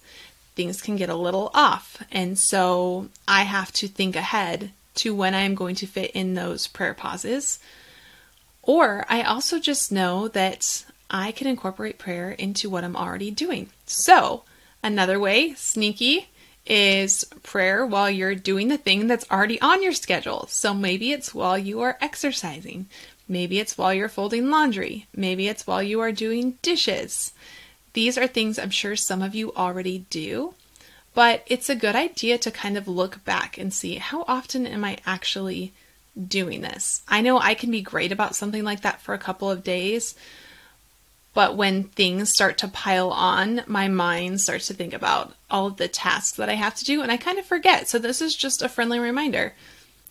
things 0.56 0.82
can 0.82 0.98
get 0.98 1.10
a 1.10 1.16
little 1.16 1.50
off. 1.54 2.04
And 2.12 2.38
so 2.38 3.10
I 3.28 3.44
have 3.44 3.72
to 3.74 3.88
think 3.88 4.16
ahead 4.16 4.72
to 5.00 5.14
when 5.14 5.34
I 5.34 5.42
am 5.42 5.56
going 5.56 5.76
to 5.76 5.88
fit 5.88 6.12
in 6.12 6.34
those 6.34 6.68
prayer 6.68 6.94
pauses. 6.94 7.60
Or 8.62 9.06
I 9.10 9.24
also 9.24 9.60
just 9.60 9.92
know 9.92 10.28
that 10.30 10.86
I 11.10 11.32
can 11.32 11.48
incorporate 11.48 11.98
prayer 11.98 12.32
into 12.32 12.70
what 12.70 12.84
I'm 12.84 12.96
already 12.96 13.32
doing. 13.32 13.70
So, 13.86 14.44
another 14.84 15.20
way, 15.20 15.54
sneaky, 15.56 16.30
is 16.66 17.26
prayer 17.42 17.86
while 17.86 18.10
you're 18.10 18.36
doing 18.36 18.68
the 18.68 18.78
thing 18.78 19.08
that's 19.08 19.30
already 19.32 19.60
on 19.60 19.82
your 19.82 19.94
schedule. 19.94 20.46
So 20.50 20.74
maybe 20.74 21.12
it's 21.12 21.34
while 21.34 21.58
you 21.58 21.82
are 21.82 21.98
exercising. 22.00 22.88
Maybe 23.28 23.60
it's 23.60 23.78
while 23.78 23.94
you're 23.94 24.10
folding 24.10 24.50
laundry. 24.50 25.08
Maybe 25.16 25.48
it's 25.48 25.66
while 25.66 25.82
you 25.82 26.00
are 26.02 26.12
doing 26.12 26.58
dishes. 26.62 27.34
These 27.94 28.18
are 28.18 28.28
things 28.28 28.60
I'm 28.60 28.70
sure 28.70 28.96
some 28.96 29.22
of 29.22 29.34
you 29.34 29.54
already 29.54 30.06
do, 30.10 30.54
but 31.14 31.44
it's 31.48 31.70
a 31.70 31.76
good 31.76 31.96
idea 31.96 32.38
to 32.38 32.52
kind 32.52 32.78
of 32.78 32.88
look 32.88 33.24
back 33.26 33.58
and 33.58 33.74
see 33.74 33.96
how 33.96 34.24
often 34.28 34.66
am 34.66 34.84
I 34.84 34.98
actually 35.06 35.74
doing 36.28 36.62
this? 36.62 37.02
I 37.08 37.22
know 37.22 37.40
I 37.40 37.54
can 37.54 37.72
be 37.72 37.82
great 37.82 38.12
about 38.12 38.36
something 38.36 38.64
like 38.64 38.82
that 38.82 39.02
for 39.02 39.14
a 39.14 39.20
couple 39.20 39.50
of 39.50 39.64
days, 39.64 40.16
but 41.34 41.56
when 41.56 41.84
things 41.84 42.32
start 42.32 42.58
to 42.60 42.68
pile 42.68 43.12
on, 43.12 43.62
my 43.68 43.88
mind 43.88 44.42
starts 44.42 44.68
to 44.68 44.74
think 44.74 44.94
about 44.94 45.34
all 45.50 45.68
of 45.68 45.78
the 45.78 45.88
tasks 45.88 46.38
that 46.38 46.50
I 46.50 46.56
have 46.56 46.76
to 46.76 46.86
do 46.86 47.02
and 47.02 47.12
I 47.12 47.18
kind 47.18 47.40
of 47.40 47.46
forget. 47.46 47.88
So, 47.88 48.00
this 48.00 48.22
is 48.22 48.36
just 48.36 48.62
a 48.62 48.70
friendly 48.70 49.00
reminder. 49.00 49.54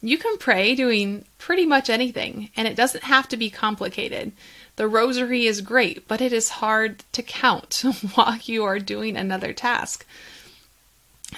You 0.00 0.16
can 0.16 0.38
pray 0.38 0.76
doing 0.76 1.24
pretty 1.38 1.66
much 1.66 1.90
anything, 1.90 2.50
and 2.56 2.68
it 2.68 2.76
doesn't 2.76 3.02
have 3.02 3.28
to 3.28 3.36
be 3.36 3.50
complicated. 3.50 4.30
The 4.76 4.86
rosary 4.86 5.46
is 5.46 5.60
great, 5.60 6.06
but 6.06 6.20
it 6.20 6.32
is 6.32 6.48
hard 6.50 7.02
to 7.12 7.22
count 7.22 7.82
while 8.14 8.38
you 8.44 8.62
are 8.62 8.78
doing 8.78 9.16
another 9.16 9.52
task. 9.52 10.06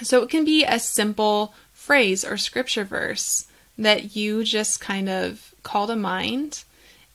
So, 0.01 0.23
it 0.23 0.29
can 0.29 0.45
be 0.45 0.63
a 0.63 0.79
simple 0.79 1.53
phrase 1.73 2.23
or 2.23 2.37
scripture 2.37 2.83
verse 2.83 3.47
that 3.77 4.15
you 4.15 4.43
just 4.43 4.79
kind 4.79 5.09
of 5.09 5.53
call 5.63 5.87
to 5.87 5.95
mind 5.95 6.63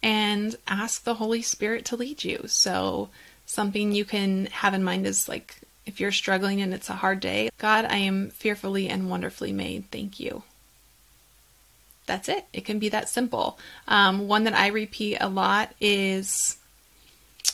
and 0.02 0.56
ask 0.68 1.04
the 1.04 1.14
Holy 1.14 1.42
Spirit 1.42 1.84
to 1.86 1.96
lead 1.96 2.24
you. 2.24 2.44
So, 2.46 3.10
something 3.46 3.92
you 3.92 4.04
can 4.04 4.46
have 4.46 4.74
in 4.74 4.84
mind 4.84 5.06
is 5.06 5.28
like 5.28 5.60
if 5.86 6.00
you're 6.00 6.12
struggling 6.12 6.60
and 6.60 6.74
it's 6.74 6.90
a 6.90 6.94
hard 6.94 7.20
day, 7.20 7.48
God, 7.58 7.84
I 7.84 7.96
am 7.98 8.30
fearfully 8.30 8.88
and 8.88 9.08
wonderfully 9.08 9.52
made. 9.52 9.90
Thank 9.90 10.18
you. 10.18 10.42
That's 12.06 12.28
it. 12.28 12.46
It 12.52 12.64
can 12.64 12.78
be 12.78 12.88
that 12.90 13.08
simple. 13.08 13.58
Um, 13.88 14.28
one 14.28 14.44
that 14.44 14.54
I 14.54 14.68
repeat 14.68 15.18
a 15.20 15.28
lot 15.28 15.74
is, 15.80 16.56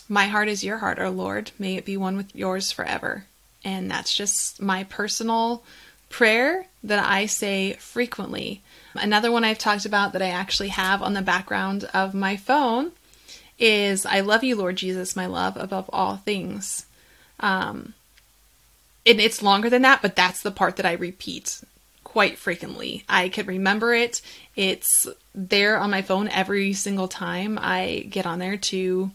My 0.09 0.26
heart 0.26 0.49
is 0.49 0.64
your 0.64 0.79
heart, 0.79 0.99
O 0.99 1.11
Lord. 1.11 1.52
May 1.59 1.76
it 1.76 1.85
be 1.85 1.97
one 1.97 2.17
with 2.17 2.35
yours 2.35 2.73
forever. 2.73 3.26
And 3.64 3.90
that's 3.90 4.14
just 4.14 4.61
my 4.61 4.85
personal 4.85 5.62
prayer 6.09 6.66
that 6.83 7.04
I 7.04 7.26
say 7.26 7.75
frequently 7.75 8.62
Another 8.95 9.33
one 9.33 9.45
I've 9.45 9.59
talked 9.59 9.87
about 9.87 10.12
that 10.12 10.23
I 10.23 10.28
actually 10.28 10.69
have 10.69 11.02
on 11.02 11.14
the 11.14 11.23
background 11.23 11.85
of 11.95 12.14
my 12.14 12.37
phone 12.37 12.92
is 13.59 14.04
I 14.04 14.21
love 14.21 14.45
you, 14.45 14.57
Lord 14.57 14.76
Jesus, 14.76 15.16
my 15.16 15.26
love, 15.26 15.57
above 15.57 15.88
all 15.92 16.16
things. 16.16 16.87
Um, 17.40 17.95
and 19.07 19.21
it's 19.21 19.42
longer 19.42 19.71
than 19.71 19.83
that, 19.83 20.02
but 20.02 20.16
that's 20.16 20.42
the 20.42 20.50
part 20.50 20.76
that 20.76 20.87
I 20.87 20.92
repeat 20.92 21.62
quite 22.04 22.38
frequently. 22.38 23.04
I 23.09 23.28
can 23.28 23.47
remember 23.47 23.95
it. 23.95 24.21
It's 24.57 25.09
there 25.35 25.79
on 25.79 25.90
my 25.90 26.03
phone 26.03 26.29
every 26.29 26.72
single 26.72 27.09
time 27.09 27.59
I 27.61 28.07
get 28.11 28.27
on 28.27 28.38
there 28.38 28.57
to 28.57 29.11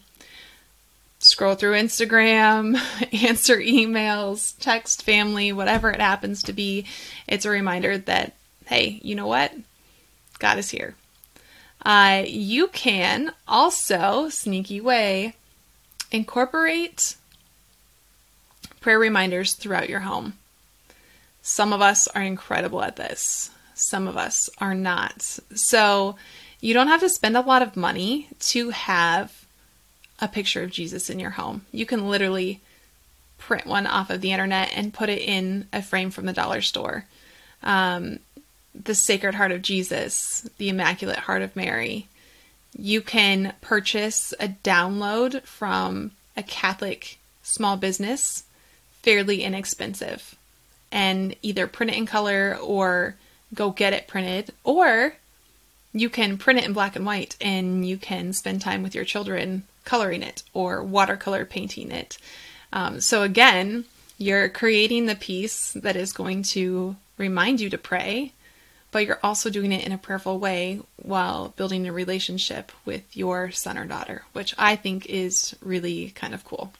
scroll 1.18 1.54
through 1.54 1.72
Instagram, 1.72 2.78
answer 3.24 3.56
emails, 3.56 4.54
text 4.60 5.02
family, 5.02 5.52
whatever 5.52 5.90
it 5.90 6.00
happens 6.00 6.42
to 6.44 6.52
be. 6.52 6.86
It's 7.26 7.44
a 7.44 7.50
reminder 7.50 7.98
that, 7.98 8.34
hey, 8.66 9.00
you 9.02 9.14
know 9.14 9.26
what? 9.26 9.52
God 10.38 10.58
is 10.58 10.70
here. 10.70 10.94
Uh, 11.84 12.24
you 12.26 12.68
can 12.68 13.32
also, 13.46 14.28
sneaky 14.28 14.80
way, 14.80 15.34
incorporate 16.10 17.16
prayer 18.80 18.98
reminders 18.98 19.54
throughout 19.54 19.88
your 19.88 20.00
home. 20.00 20.34
Some 21.42 21.72
of 21.72 21.80
us 21.80 22.08
are 22.08 22.22
incredible 22.22 22.82
at 22.82 22.96
this, 22.96 23.50
some 23.74 24.08
of 24.08 24.16
us 24.16 24.50
are 24.58 24.74
not. 24.74 25.22
So 25.54 26.16
you 26.60 26.74
don't 26.74 26.88
have 26.88 27.00
to 27.00 27.08
spend 27.08 27.36
a 27.36 27.42
lot 27.42 27.62
of 27.62 27.76
money 27.76 28.28
to 28.40 28.70
have 28.70 29.37
a 30.20 30.28
picture 30.28 30.62
of 30.62 30.70
Jesus 30.70 31.10
in 31.10 31.18
your 31.18 31.30
home. 31.30 31.64
You 31.72 31.86
can 31.86 32.08
literally 32.08 32.60
print 33.38 33.66
one 33.66 33.86
off 33.86 34.10
of 34.10 34.20
the 34.20 34.32
internet 34.32 34.70
and 34.74 34.92
put 34.92 35.08
it 35.08 35.22
in 35.22 35.68
a 35.72 35.82
frame 35.82 36.10
from 36.10 36.26
the 36.26 36.32
dollar 36.32 36.60
store. 36.60 37.04
Um, 37.62 38.18
the 38.74 38.94
Sacred 38.94 39.34
Heart 39.34 39.52
of 39.52 39.62
Jesus, 39.62 40.48
the 40.58 40.68
Immaculate 40.68 41.20
Heart 41.20 41.42
of 41.42 41.56
Mary. 41.56 42.08
You 42.76 43.00
can 43.00 43.54
purchase 43.60 44.34
a 44.38 44.48
download 44.48 45.42
from 45.42 46.12
a 46.36 46.42
Catholic 46.42 47.18
small 47.42 47.76
business, 47.76 48.44
fairly 49.02 49.42
inexpensive, 49.42 50.36
and 50.92 51.34
either 51.42 51.66
print 51.66 51.92
it 51.92 51.98
in 51.98 52.06
color 52.06 52.56
or 52.60 53.16
go 53.54 53.70
get 53.70 53.92
it 53.92 54.06
printed, 54.06 54.52
or 54.64 55.14
you 55.92 56.10
can 56.10 56.36
print 56.36 56.60
it 56.60 56.66
in 56.66 56.72
black 56.72 56.94
and 56.94 57.06
white 57.06 57.36
and 57.40 57.88
you 57.88 57.96
can 57.96 58.32
spend 58.32 58.60
time 58.60 58.82
with 58.82 58.94
your 58.94 59.04
children 59.04 59.64
coloring 59.88 60.22
it 60.22 60.42
or 60.52 60.82
watercolor 60.82 61.44
painting 61.44 61.90
it. 61.90 62.18
Um, 62.72 63.00
so, 63.00 63.22
again, 63.22 63.84
you're 64.18 64.48
creating 64.48 65.06
the 65.06 65.14
piece 65.14 65.72
that 65.72 65.96
is 65.96 66.12
going 66.12 66.42
to 66.54 66.96
remind 67.16 67.60
you 67.60 67.70
to 67.70 67.78
pray 67.78 68.32
but 68.90 69.04
you're 69.04 69.20
also 69.22 69.50
doing 69.50 69.72
it 69.72 69.84
in 69.84 69.92
a 69.92 69.98
prayerful 69.98 70.38
way 70.38 70.80
while 70.96 71.50
building 71.56 71.86
a 71.86 71.92
relationship 71.92 72.72
with 72.84 73.16
your 73.16 73.50
son 73.50 73.76
or 73.76 73.84
daughter, 73.84 74.24
which 74.32 74.54
I 74.56 74.76
think 74.76 75.06
is 75.06 75.54
really 75.62 76.10
kind 76.10 76.34
of 76.34 76.44
cool. 76.44 76.72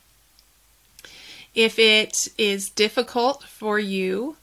If 1.54 1.78
it 1.78 2.28
is 2.38 2.70
difficult 2.70 3.42
for 3.44 3.78
you 3.78 4.36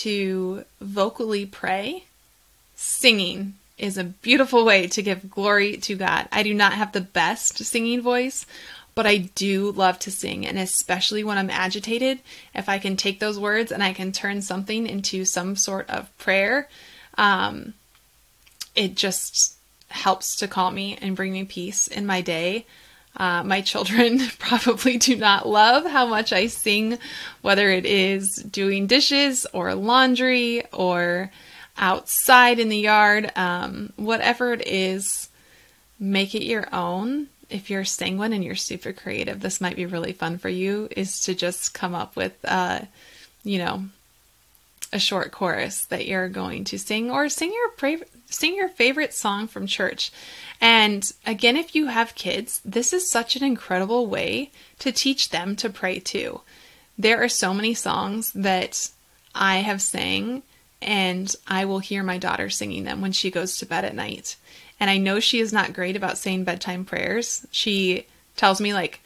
to 0.00 0.64
vocally 0.80 1.46
pray, 1.46 2.04
singing 2.74 3.54
is 3.78 3.98
a 3.98 4.04
beautiful 4.04 4.64
way 4.64 4.86
to 4.88 5.02
give 5.02 5.30
glory 5.30 5.76
to 5.76 5.94
God. 5.96 6.28
I 6.32 6.42
do 6.42 6.54
not 6.54 6.72
have 6.72 6.92
the 6.92 7.00
best 7.00 7.58
singing 7.58 8.00
voice, 8.00 8.46
but 8.94 9.06
I 9.06 9.18
do 9.34 9.70
love 9.72 9.98
to 10.00 10.10
sing. 10.10 10.46
And 10.46 10.58
especially 10.58 11.22
when 11.22 11.36
I'm 11.36 11.50
agitated, 11.50 12.20
if 12.54 12.68
I 12.68 12.78
can 12.78 12.96
take 12.96 13.20
those 13.20 13.38
words 13.38 13.70
and 13.70 13.82
I 13.82 13.92
can 13.92 14.12
turn 14.12 14.40
something 14.40 14.86
into 14.86 15.24
some 15.26 15.56
sort 15.56 15.90
of 15.90 16.16
prayer, 16.16 16.68
um, 17.18 17.74
it 18.74 18.94
just 18.94 19.56
helps 19.88 20.36
to 20.36 20.48
calm 20.48 20.74
me 20.74 20.98
and 21.00 21.14
bring 21.14 21.32
me 21.32 21.44
peace 21.44 21.86
in 21.86 22.06
my 22.06 22.22
day. 22.22 22.64
Uh, 23.16 23.42
my 23.42 23.60
children 23.60 24.20
probably 24.38 24.96
do 24.96 25.16
not 25.16 25.48
love 25.48 25.84
how 25.84 26.06
much 26.06 26.32
I 26.32 26.46
sing, 26.46 26.98
whether 27.42 27.70
it 27.70 27.84
is 27.84 28.36
doing 28.36 28.86
dishes 28.86 29.46
or 29.52 29.74
laundry 29.74 30.64
or 30.72 31.30
outside 31.78 32.58
in 32.58 32.68
the 32.68 32.78
yard, 32.78 33.32
um, 33.36 33.92
whatever 33.96 34.52
it 34.52 34.66
is, 34.66 35.28
make 35.98 36.34
it 36.34 36.44
your 36.44 36.68
own 36.72 37.28
if 37.48 37.70
you're 37.70 37.84
sanguine 37.84 38.32
and 38.32 38.44
you're 38.44 38.54
super 38.54 38.92
creative, 38.92 39.40
this 39.40 39.60
might 39.60 39.76
be 39.76 39.86
really 39.86 40.12
fun 40.12 40.38
for 40.38 40.48
you 40.48 40.88
is 40.96 41.20
to 41.22 41.34
just 41.34 41.74
come 41.74 41.94
up 41.94 42.16
with, 42.16 42.32
uh, 42.44 42.80
you 43.44 43.58
know, 43.58 43.84
a 44.92 44.98
short 44.98 45.32
chorus 45.32 45.84
that 45.86 46.06
you're 46.06 46.28
going 46.28 46.64
to 46.64 46.78
sing 46.78 47.10
or 47.10 47.28
sing 47.28 47.52
your 47.52 47.70
pra- 47.70 48.06
sing 48.26 48.56
your 48.56 48.68
favorite 48.68 49.14
song 49.14 49.46
from 49.46 49.66
church. 49.66 50.12
And 50.60 51.10
again, 51.24 51.56
if 51.56 51.74
you 51.74 51.86
have 51.86 52.14
kids, 52.14 52.60
this 52.64 52.92
is 52.92 53.10
such 53.10 53.36
an 53.36 53.44
incredible 53.44 54.06
way 54.06 54.50
to 54.80 54.92
teach 54.92 55.30
them 55.30 55.54
to 55.56 55.70
pray 55.70 55.98
too. 55.98 56.40
There 56.98 57.22
are 57.22 57.28
so 57.28 57.52
many 57.52 57.74
songs 57.74 58.32
that 58.32 58.90
I 59.34 59.58
have 59.58 59.82
sang 59.82 60.42
and 60.86 61.34
I 61.46 61.64
will 61.64 61.80
hear 61.80 62.02
my 62.02 62.16
daughter 62.16 62.48
singing 62.48 62.84
them 62.84 63.00
when 63.00 63.12
she 63.12 63.30
goes 63.30 63.56
to 63.58 63.66
bed 63.66 63.84
at 63.84 63.94
night. 63.94 64.36
And 64.78 64.88
I 64.88 64.98
know 64.98 65.20
she 65.20 65.40
is 65.40 65.52
not 65.52 65.72
great 65.72 65.96
about 65.96 66.18
saying 66.18 66.44
bedtime 66.44 66.84
prayers. 66.84 67.46
She 67.50 68.06
tells 68.36 68.60
me, 68.60 68.72
like, 68.72 69.00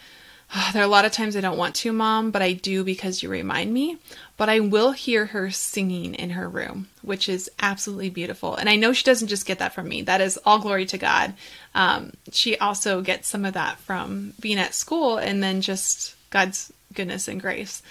there 0.72 0.82
are 0.82 0.86
a 0.86 0.88
lot 0.88 1.04
of 1.04 1.12
times 1.12 1.36
I 1.36 1.40
don't 1.40 1.56
want 1.56 1.76
to, 1.76 1.92
mom, 1.92 2.32
but 2.32 2.42
I 2.42 2.52
do 2.52 2.82
because 2.82 3.22
you 3.22 3.28
remind 3.28 3.72
me. 3.72 3.98
But 4.36 4.48
I 4.48 4.60
will 4.60 4.92
hear 4.92 5.26
her 5.26 5.50
singing 5.50 6.14
in 6.14 6.30
her 6.30 6.48
room, 6.48 6.88
which 7.02 7.28
is 7.28 7.48
absolutely 7.60 8.10
beautiful. 8.10 8.56
And 8.56 8.68
I 8.68 8.76
know 8.76 8.92
she 8.92 9.04
doesn't 9.04 9.28
just 9.28 9.46
get 9.46 9.60
that 9.60 9.74
from 9.74 9.88
me, 9.88 10.02
that 10.02 10.20
is 10.20 10.38
all 10.44 10.58
glory 10.58 10.86
to 10.86 10.98
God. 10.98 11.34
Um, 11.74 12.12
she 12.32 12.58
also 12.58 13.00
gets 13.00 13.28
some 13.28 13.44
of 13.44 13.54
that 13.54 13.78
from 13.78 14.34
being 14.40 14.58
at 14.58 14.74
school 14.74 15.18
and 15.18 15.42
then 15.42 15.60
just 15.60 16.16
God's 16.30 16.72
goodness 16.94 17.28
and 17.28 17.40
grace. 17.40 17.82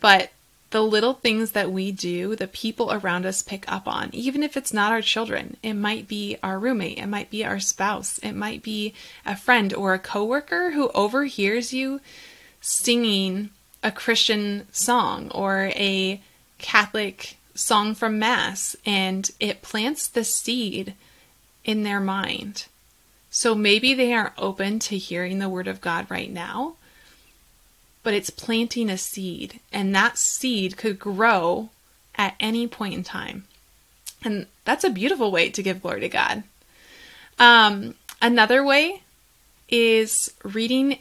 But 0.00 0.30
the 0.74 0.82
little 0.82 1.14
things 1.14 1.52
that 1.52 1.70
we 1.70 1.92
do, 1.92 2.34
the 2.34 2.48
people 2.48 2.92
around 2.92 3.24
us 3.24 3.42
pick 3.42 3.64
up 3.70 3.86
on, 3.86 4.10
even 4.12 4.42
if 4.42 4.56
it's 4.56 4.74
not 4.74 4.90
our 4.90 5.00
children. 5.00 5.56
It 5.62 5.74
might 5.74 6.08
be 6.08 6.36
our 6.42 6.58
roommate, 6.58 6.98
it 6.98 7.06
might 7.06 7.30
be 7.30 7.44
our 7.44 7.60
spouse, 7.60 8.18
it 8.24 8.32
might 8.32 8.60
be 8.60 8.92
a 9.24 9.36
friend 9.36 9.72
or 9.72 9.94
a 9.94 10.00
coworker 10.00 10.72
who 10.72 10.88
overhears 10.88 11.72
you 11.72 12.00
singing 12.60 13.50
a 13.84 13.92
Christian 13.92 14.66
song 14.72 15.30
or 15.30 15.70
a 15.76 16.20
Catholic 16.58 17.36
song 17.54 17.94
from 17.94 18.18
Mass, 18.18 18.74
and 18.84 19.30
it 19.38 19.62
plants 19.62 20.08
the 20.08 20.24
seed 20.24 20.94
in 21.64 21.84
their 21.84 22.00
mind. 22.00 22.66
So 23.30 23.54
maybe 23.54 23.94
they 23.94 24.12
aren't 24.12 24.34
open 24.36 24.80
to 24.80 24.98
hearing 24.98 25.38
the 25.38 25.48
Word 25.48 25.68
of 25.68 25.80
God 25.80 26.10
right 26.10 26.32
now, 26.32 26.74
but 28.04 28.14
it's 28.14 28.30
planting 28.30 28.88
a 28.88 28.98
seed, 28.98 29.58
and 29.72 29.92
that 29.94 30.18
seed 30.18 30.76
could 30.76 31.00
grow 31.00 31.70
at 32.14 32.36
any 32.38 32.68
point 32.68 32.94
in 32.94 33.02
time. 33.02 33.44
And 34.22 34.46
that's 34.64 34.84
a 34.84 34.90
beautiful 34.90 35.32
way 35.32 35.50
to 35.50 35.62
give 35.62 35.82
glory 35.82 36.02
to 36.02 36.08
God. 36.08 36.44
Um, 37.38 37.94
another 38.22 38.62
way 38.62 39.02
is 39.68 40.32
reading, 40.44 40.98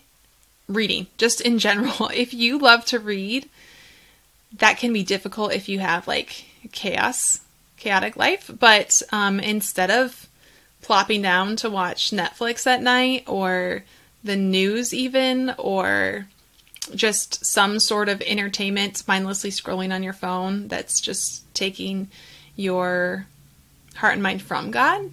reading, 0.68 1.08
just 1.18 1.42
in 1.42 1.60
general. 1.60 2.10
If 2.14 2.34
you 2.34 2.58
love 2.58 2.86
to 2.86 3.00
read, 3.00 3.50
that 4.58 4.78
can 4.78 4.94
be 4.94 5.04
difficult 5.04 5.54
if 5.54 5.68
you 5.68 5.80
have 5.80 6.08
like 6.08 6.46
chaos, 6.72 7.42
chaotic 7.78 8.16
life. 8.16 8.50
But 8.60 9.02
um, 9.12 9.40
instead 9.40 9.92
of 9.92 10.28
plopping 10.82 11.22
down 11.22 11.58
to 11.58 11.70
watch 11.70 12.12
Netflix 12.12 12.66
at 12.66 12.82
night 12.82 13.24
or 13.28 13.84
the 14.24 14.38
news, 14.38 14.94
even, 14.94 15.54
or 15.58 16.28
just 16.96 17.46
some 17.46 17.80
sort 17.80 18.10
of 18.10 18.22
entertainment, 18.22 19.04
mindlessly 19.08 19.50
scrolling 19.50 19.94
on 19.94 20.04
your 20.04 20.14
phone 20.14 20.68
that's 20.68 21.00
just 21.00 21.52
taking 21.54 22.10
your 22.56 23.26
heart 23.96 24.14
and 24.14 24.24
mind 24.24 24.42
from 24.42 24.72
God, 24.72 25.12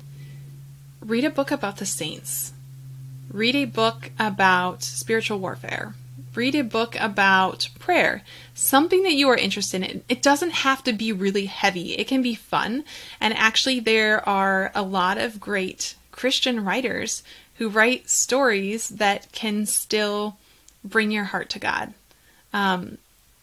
read 1.00 1.24
a 1.24 1.30
book 1.30 1.50
about 1.50 1.78
the 1.78 1.86
saints. 1.86 2.52
Read 3.32 3.54
a 3.54 3.64
book 3.64 4.10
about 4.18 4.82
spiritual 4.82 5.38
warfare. 5.38 5.94
Read 6.34 6.54
a 6.54 6.62
book 6.62 6.96
about 6.98 7.68
prayer. 7.78 8.22
Something 8.54 9.02
that 9.02 9.14
you 9.14 9.28
are 9.28 9.36
interested 9.36 9.82
in. 9.82 10.04
It 10.08 10.22
doesn't 10.22 10.50
have 10.50 10.82
to 10.84 10.92
be 10.92 11.12
really 11.12 11.46
heavy, 11.46 11.94
it 11.94 12.06
can 12.06 12.22
be 12.22 12.34
fun. 12.34 12.84
And 13.20 13.34
actually, 13.34 13.80
there 13.80 14.26
are 14.28 14.70
a 14.74 14.82
lot 14.82 15.18
of 15.18 15.40
great 15.40 15.94
Christian 16.12 16.64
writers 16.64 17.22
who 17.56 17.68
write 17.68 18.08
stories 18.08 18.88
that 18.88 19.30
can 19.32 19.66
still 19.66 20.36
bring 20.84 21.10
your 21.10 21.24
heart 21.24 21.50
to 21.50 21.58
God. 21.58 21.94
Um, 22.52 22.98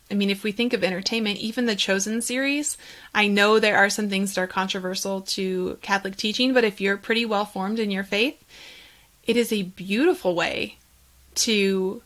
I 0.10 0.14
mean, 0.14 0.30
if 0.30 0.44
we 0.44 0.52
think 0.52 0.74
of 0.74 0.84
entertainment, 0.84 1.40
even 1.40 1.66
the 1.66 1.76
Chosen 1.76 2.22
series, 2.22 2.78
I 3.14 3.28
know 3.28 3.60
there 3.60 3.78
are 3.78 3.90
some 3.90 4.10
things 4.10 4.34
that 4.34 4.42
are 4.42 4.48
controversial 4.48 5.22
to 5.22 5.78
Catholic 5.82 6.16
teaching, 6.16 6.54
but 6.54 6.64
if 6.64 6.80
you're 6.80 6.98
pretty 6.98 7.26
well 7.26 7.46
formed 7.46 7.80
in 7.80 7.92
your 7.92 8.06
faith, 8.06 8.42
it 9.26 9.36
is 9.36 9.52
a 9.52 9.64
beautiful 9.64 10.34
way 10.34 10.78
to 11.36 12.02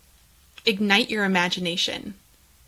ignite 0.66 1.10
your 1.10 1.26
imagination 1.26 2.16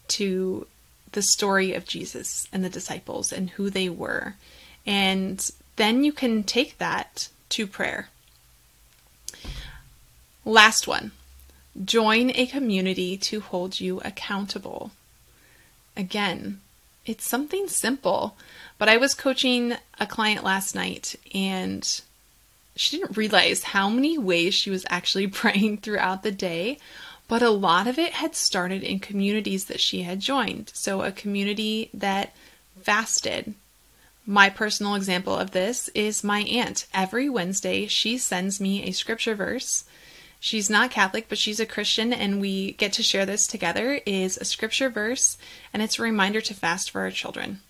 to 0.10 0.68
the 1.14 1.22
story 1.22 1.74
of 1.74 1.86
Jesus 1.86 2.48
and 2.52 2.64
the 2.64 2.70
disciples 2.70 3.32
and 3.32 3.52
who 3.52 3.70
they 3.70 3.90
were. 3.90 4.36
And 4.86 5.50
then 5.76 6.04
you 6.04 6.12
can 6.12 6.44
take 6.44 6.78
that 6.78 7.30
to 7.50 7.66
prayer. 7.66 8.10
Last 10.46 10.88
one 10.88 11.12
Join 11.84 12.32
a 12.36 12.46
community 12.46 13.18
to 13.18 13.40
hold 13.40 13.80
you 13.80 14.00
accountable. 14.02 14.92
Again, 15.98 16.62
it's 17.06 17.26
something 17.26 17.68
simple, 17.68 18.36
but 18.78 18.90
I 18.90 18.98
was 18.98 19.14
coaching 19.14 19.76
a 20.00 20.08
client 20.08 20.44
last 20.44 20.76
night 20.76 21.16
and 21.34 22.02
she 22.76 22.98
didn't 22.98 23.18
realize 23.18 23.64
how 23.64 23.90
many 23.90 24.18
ways 24.18 24.54
she 24.54 24.70
was 24.70 24.86
actually 24.90 25.28
praying 25.42 25.78
throughout 25.78 26.24
the 26.24 26.32
day, 26.32 26.78
but 27.28 27.42
a 27.42 27.50
lot 27.50 27.88
of 27.88 27.98
it 27.98 28.14
had 28.14 28.36
started 28.36 28.84
in 28.84 29.00
communities 29.00 29.66
that 29.66 29.80
she 29.80 30.04
had 30.04 30.20
joined. 30.20 30.72
So, 30.74 31.02
a 31.02 31.12
community 31.12 31.90
that 31.94 32.36
fasted. 32.82 33.54
My 34.26 34.50
personal 34.50 34.96
example 34.96 35.36
of 35.36 35.52
this 35.52 35.90
is 35.90 36.24
my 36.24 36.42
aunt. 36.42 36.86
Every 36.94 37.30
Wednesday, 37.30 37.88
she 37.88 38.18
sends 38.18 38.62
me 38.62 38.84
a 38.84 38.92
scripture 38.92 39.36
verse 39.36 39.86
she's 40.44 40.70
not 40.70 40.92
Catholic, 40.92 41.30
but 41.30 41.38
she's 41.38 41.62
a 41.62 41.66
Christian, 41.66 42.12
and 42.12 42.42
we 42.42 42.74
get 42.74 42.92
to 42.92 43.02
share 43.02 43.26
this 43.26 43.48
together, 43.48 44.02
is 44.06 44.36
a 44.36 44.44
scripture 44.44 44.90
verse, 44.90 45.38
and 45.74 45.82
it's 45.82 45.98
a 45.98 46.02
reminder 46.02 46.42
to 46.42 46.54
fast 46.54 46.92
for 46.92 47.00
our 47.00 47.12
children. 47.12 47.62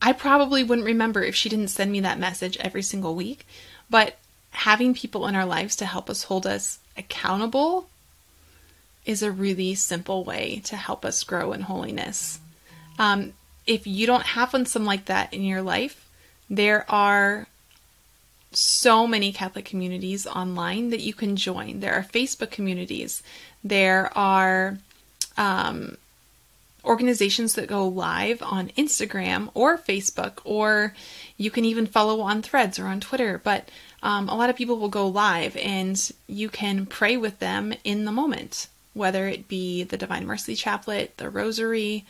I 0.00 0.12
probably 0.12 0.62
wouldn't 0.62 0.86
remember 0.86 1.20
if 1.20 1.34
she 1.34 1.48
didn't 1.48 1.68
send 1.68 1.90
me 1.90 1.98
that 1.98 2.16
message 2.16 2.56
every 2.58 2.82
single 2.82 3.16
week, 3.16 3.44
but 3.90 4.18
having 4.50 4.94
people 4.94 5.26
in 5.26 5.34
our 5.34 5.44
lives 5.44 5.74
to 5.76 5.84
help 5.84 6.08
us 6.08 6.22
hold 6.22 6.46
us 6.46 6.78
accountable 6.96 7.88
is 9.04 9.24
a 9.24 9.32
really 9.32 9.74
simple 9.74 10.22
way 10.22 10.62
to 10.66 10.76
help 10.76 11.04
us 11.04 11.24
grow 11.24 11.52
in 11.52 11.62
holiness. 11.62 12.38
Um, 13.00 13.32
if 13.66 13.84
you 13.84 14.06
don't 14.06 14.26
have 14.26 14.52
one, 14.52 14.64
some 14.64 14.84
like 14.84 15.06
that 15.06 15.34
in 15.34 15.42
your 15.42 15.62
life, 15.62 16.08
there 16.48 16.88
are 16.88 17.48
so 18.52 19.06
many 19.06 19.32
Catholic 19.32 19.64
communities 19.64 20.26
online 20.26 20.90
that 20.90 21.00
you 21.00 21.14
can 21.14 21.36
join. 21.36 21.80
There 21.80 21.94
are 21.94 22.02
Facebook 22.02 22.50
communities. 22.50 23.22
There 23.62 24.16
are 24.16 24.78
um, 25.36 25.96
organizations 26.84 27.54
that 27.54 27.68
go 27.68 27.86
live 27.86 28.42
on 28.42 28.68
Instagram 28.70 29.50
or 29.54 29.76
Facebook, 29.76 30.38
or 30.44 30.94
you 31.36 31.50
can 31.50 31.64
even 31.64 31.86
follow 31.86 32.20
on 32.20 32.42
threads 32.42 32.78
or 32.78 32.86
on 32.86 33.00
Twitter. 33.00 33.40
But 33.42 33.70
um, 34.02 34.28
a 34.28 34.36
lot 34.36 34.50
of 34.50 34.56
people 34.56 34.78
will 34.78 34.88
go 34.88 35.06
live 35.06 35.56
and 35.56 36.10
you 36.26 36.48
can 36.48 36.86
pray 36.86 37.16
with 37.16 37.38
them 37.40 37.74
in 37.84 38.04
the 38.04 38.12
moment, 38.12 38.68
whether 38.94 39.28
it 39.28 39.48
be 39.48 39.82
the 39.82 39.96
Divine 39.96 40.26
Mercy 40.26 40.54
Chaplet, 40.54 41.16
the 41.16 41.28
Rosary, 41.28 42.06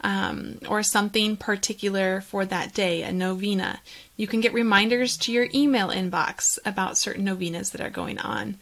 um, 0.00 0.58
or 0.68 0.82
something 0.82 1.36
particular 1.36 2.20
for 2.20 2.44
that 2.44 2.74
day, 2.74 3.02
a 3.02 3.12
novena. 3.12 3.80
You 4.16 4.26
can 4.26 4.40
get 4.40 4.52
reminders 4.52 5.16
to 5.18 5.32
your 5.32 5.48
email 5.54 5.88
inbox 5.88 6.58
about 6.64 6.98
certain 6.98 7.24
novenas 7.24 7.70
that 7.70 7.80
are 7.80 7.90
going 7.90 8.18
on 8.18 8.58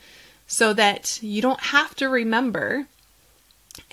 so 0.46 0.72
that 0.72 1.22
you 1.22 1.42
don't 1.42 1.60
have 1.60 1.94
to 1.96 2.08
remember. 2.08 2.86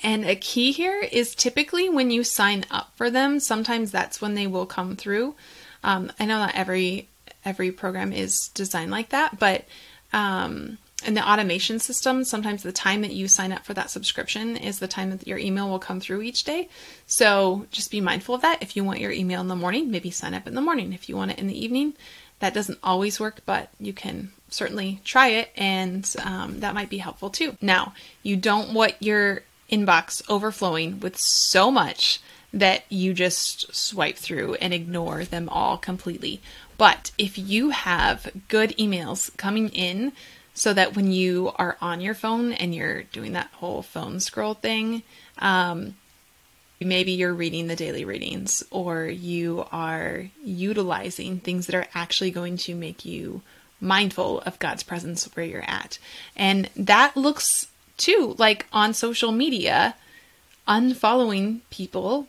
And 0.04 0.26
a 0.26 0.36
key 0.36 0.72
here 0.72 1.00
is 1.00 1.34
typically 1.34 1.90
when 1.90 2.12
you 2.12 2.24
sign 2.24 2.66
up 2.70 2.92
for 2.96 3.10
them, 3.10 3.40
sometimes 3.40 3.92
that's 3.92 4.22
when 4.22 4.36
they 4.36 4.46
will 4.46 4.66
come 4.66 4.96
through. 4.96 5.36
Um, 5.84 6.12
I 6.20 6.26
know 6.26 6.38
not 6.38 6.56
every 6.56 7.08
every 7.46 7.72
program 7.72 8.12
is 8.12 8.50
designed 8.54 8.92
like 8.92 9.10
that, 9.10 9.40
but 9.40 9.66
um, 10.12 10.78
in 11.06 11.14
the 11.14 11.28
automation 11.28 11.80
system, 11.80 12.24
sometimes 12.24 12.64
the 12.64 12.72
time 12.72 13.02
that 13.02 13.14
you 13.14 13.28
sign 13.28 13.52
up 13.52 13.66
for 13.66 13.74
that 13.74 13.90
subscription 13.90 14.58
is 14.58 14.80
the 14.80 14.88
time 14.88 15.12
that 15.12 15.28
your 15.28 15.38
email 15.38 15.70
will 15.70 15.80
come 15.80 16.00
through 16.00 16.22
each 16.22 16.44
day. 16.44 16.70
So 17.08 17.66
just 17.72 17.92
be 17.92 18.02
mindful 18.02 18.36
of 18.36 18.42
that. 18.42 18.62
If 18.62 18.76
you 18.76 18.84
want 18.84 19.00
your 19.00 19.12
email 19.12 19.42
in 19.42 19.48
the 19.48 19.56
morning, 19.56 19.92
maybe 19.92 20.12
sign 20.12 20.34
up 20.34 20.48
in 20.48 20.56
the 20.56 20.62
morning. 20.62 20.94
If 20.94 21.08
you 21.08 21.16
want 21.16 21.32
it 21.32 21.40
in 21.40 21.48
the 21.48 21.64
evening, 21.64 21.94
that 22.40 22.54
doesn't 22.54 22.80
always 22.84 23.20
work, 23.20 23.42
but 23.46 23.70
you 23.80 23.94
can 23.94 24.32
certainly 24.50 25.02
try 25.04 25.28
it, 25.28 25.52
and 25.56 26.12
um, 26.24 26.62
that 26.62 26.74
might 26.74 26.90
be 26.90 26.98
helpful 26.98 27.30
too. 27.30 27.58
Now, 27.62 27.94
you 28.24 28.36
don't 28.36 28.74
want 28.74 28.96
your 29.00 29.44
inbox 29.72 30.22
overflowing 30.30 31.00
with 31.00 31.18
so 31.18 31.70
much 31.70 32.22
that 32.52 32.84
you 32.90 33.14
just 33.14 33.74
swipe 33.76 34.18
through 34.18 34.56
and 34.56 34.74
ignore 34.74 35.24
them 35.24 35.48
all 35.50 35.78
completely. 35.78 36.42
But 36.78 37.12
if 37.18 37.38
you 37.38 37.70
have 37.70 38.32
good 38.48 38.76
emails 38.78 39.36
coming 39.38 39.70
in, 39.70 40.14
so 40.60 40.74
that 40.74 40.94
when 40.94 41.10
you 41.10 41.54
are 41.56 41.78
on 41.80 42.02
your 42.02 42.14
phone 42.14 42.52
and 42.52 42.76
you're 42.76 43.04
doing 43.04 43.32
that 43.32 43.48
whole 43.54 43.82
phone 43.82 44.20
scroll 44.20 44.56
thing, 44.56 45.04
um, 45.38 45.96
maybe 46.82 47.14
you're 47.14 47.34
reading 47.34 47.68
the 47.68 47.78
daily 47.78 48.04
readings 48.04 48.62
or 48.70 49.06
you 49.06 49.66
are 49.72 50.26
utilizing 50.44 51.40
things 51.40 51.66
that 51.66 51.76
are 51.76 51.88
actually 51.96 52.30
going 52.30 52.58
to 52.58 52.76
make 52.76 53.06
you 53.06 53.42
mindful 53.80 54.42
of 54.42 54.60
God's 54.60 54.84
presence 54.84 55.34
where 55.34 55.46
you're 55.46 55.64
at. 55.64 55.98
And 56.36 56.70
that 56.76 57.16
looks 57.16 57.68
too 57.96 58.36
like 58.38 58.66
on 58.74 58.94
social 58.94 59.32
media, 59.32 59.96
unfollowing 60.68 61.62
people 61.70 62.28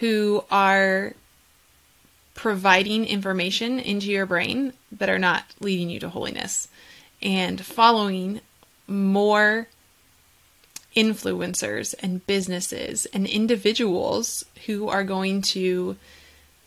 who 0.00 0.44
are 0.50 1.14
providing 2.34 3.06
information 3.06 3.80
into 3.80 4.08
your 4.08 4.26
brain 4.26 4.74
that 4.92 5.08
are 5.08 5.18
not 5.18 5.46
leading 5.58 5.88
you 5.88 5.98
to 6.00 6.10
holiness 6.10 6.68
and 7.22 7.64
following 7.64 8.40
more 8.86 9.68
influencers 10.96 11.94
and 12.00 12.26
businesses 12.26 13.06
and 13.06 13.26
individuals 13.26 14.44
who 14.66 14.88
are 14.88 15.04
going 15.04 15.42
to 15.42 15.96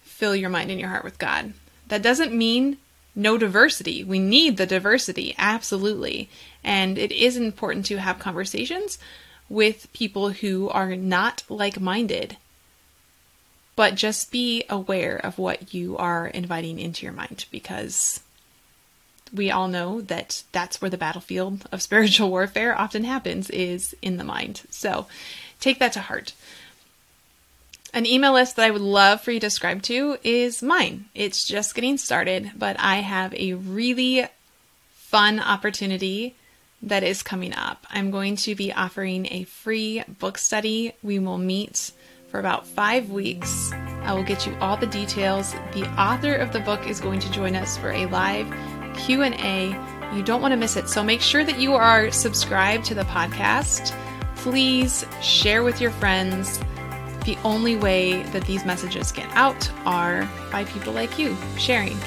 fill 0.04 0.36
your 0.36 0.50
mind 0.50 0.70
and 0.70 0.80
your 0.80 0.90
heart 0.90 1.04
with 1.04 1.18
God. 1.18 1.54
That 1.88 2.04
doesn't 2.04 2.34
mean 2.34 2.78
no 3.16 3.38
diversity. 3.38 4.04
We 4.04 4.20
need 4.20 4.58
the 4.58 4.68
diversity, 4.68 5.34
absolutely. 5.38 6.30
And 6.64 6.98
it 6.98 7.12
is 7.12 7.36
important 7.38 7.86
to 7.88 7.98
have 7.98 8.20
conversations 8.20 9.00
with 9.50 9.92
people 9.94 10.30
who 10.30 10.70
are 10.70 10.96
not 10.96 11.44
like 11.50 11.80
minded. 11.80 12.38
But 13.76 13.96
just 13.96 14.32
be 14.32 14.64
aware 14.70 15.16
of 15.18 15.40
what 15.40 15.74
you 15.74 15.98
are 15.98 16.28
inviting 16.28 16.80
into 16.80 17.06
your 17.06 17.14
mind 17.14 17.46
because 17.50 18.22
we 19.34 19.52
all 19.52 19.68
know 19.68 20.02
that 20.02 20.44
that's 20.52 20.82
where 20.82 20.90
the 20.90 20.98
battlefield 20.98 21.68
of 21.72 21.82
spiritual 21.90 22.30
warfare 22.30 22.78
often 22.78 23.04
happens 23.04 23.50
is 23.50 23.96
in 24.02 24.18
the 24.18 24.24
mind. 24.24 24.62
So 24.70 25.08
take 25.60 25.80
that 25.80 25.94
to 25.94 26.02
heart. 26.02 26.34
An 27.92 28.06
email 28.06 28.34
list 28.34 28.56
that 28.56 28.66
I 28.66 28.72
would 28.72 28.82
love 28.82 29.22
for 29.22 29.32
you 29.32 29.40
to 29.40 29.50
subscribe 29.50 29.82
to 29.84 30.18
is 30.24 30.62
mine. 30.62 31.06
It's 31.16 31.48
just 31.48 31.74
getting 31.74 31.98
started, 31.98 32.52
but 32.56 32.76
I 32.80 32.98
have 32.98 33.34
a 33.34 33.54
really 33.54 34.28
fun 34.92 35.40
opportunity 35.40 36.36
that 36.84 37.04
is 37.04 37.24
coming 37.24 37.54
up. 37.56 37.88
I'm 37.90 38.12
going 38.12 38.36
to 38.38 38.54
be 38.54 38.72
offering 38.72 39.28
a 39.32 39.44
free 39.46 40.04
book 40.08 40.38
study. 40.38 40.94
We 41.02 41.18
will 41.18 41.40
meet 41.40 41.92
for 42.30 42.40
about 42.40 42.68
5 42.68 43.10
weeks. 43.10 43.72
I 44.04 44.14
will 44.14 44.24
get 44.24 44.46
you 44.46 44.56
all 44.62 44.78
the 44.78 44.86
details. 44.86 45.54
The 45.74 45.90
author 46.00 46.36
of 46.36 46.54
the 46.54 46.60
book 46.60 46.88
is 46.88 47.02
going 47.02 47.20
to 47.22 47.32
join 47.32 47.56
us 47.56 47.76
for 47.76 47.92
a 47.92 48.06
live 48.06 48.48
Q&A. 49.06 49.76
You 50.14 50.24
don't 50.24 50.42
want 50.42 50.52
to 50.52 50.58
miss 50.58 50.76
it. 50.76 50.90
So 50.90 51.04
make 51.04 51.22
sure 51.22 51.44
that 51.44 51.60
you 51.60 51.74
are 51.74 52.12
subscribed 52.12 52.86
to 52.86 52.96
the 52.96 53.04
podcast. 53.04 53.96
Please 54.36 55.06
share 55.22 55.64
with 55.64 55.82
your 55.82 55.92
friends. 55.92 56.60
The 57.26 57.38
only 57.44 57.76
way 57.76 58.24
that 58.24 58.46
these 58.46 58.66
messages 58.66 59.12
get 59.12 59.30
out 59.36 59.70
are 59.86 60.30
by 60.52 60.64
people 60.66 60.94
like 60.94 61.20
you 61.20 61.36
sharing. 61.58 61.98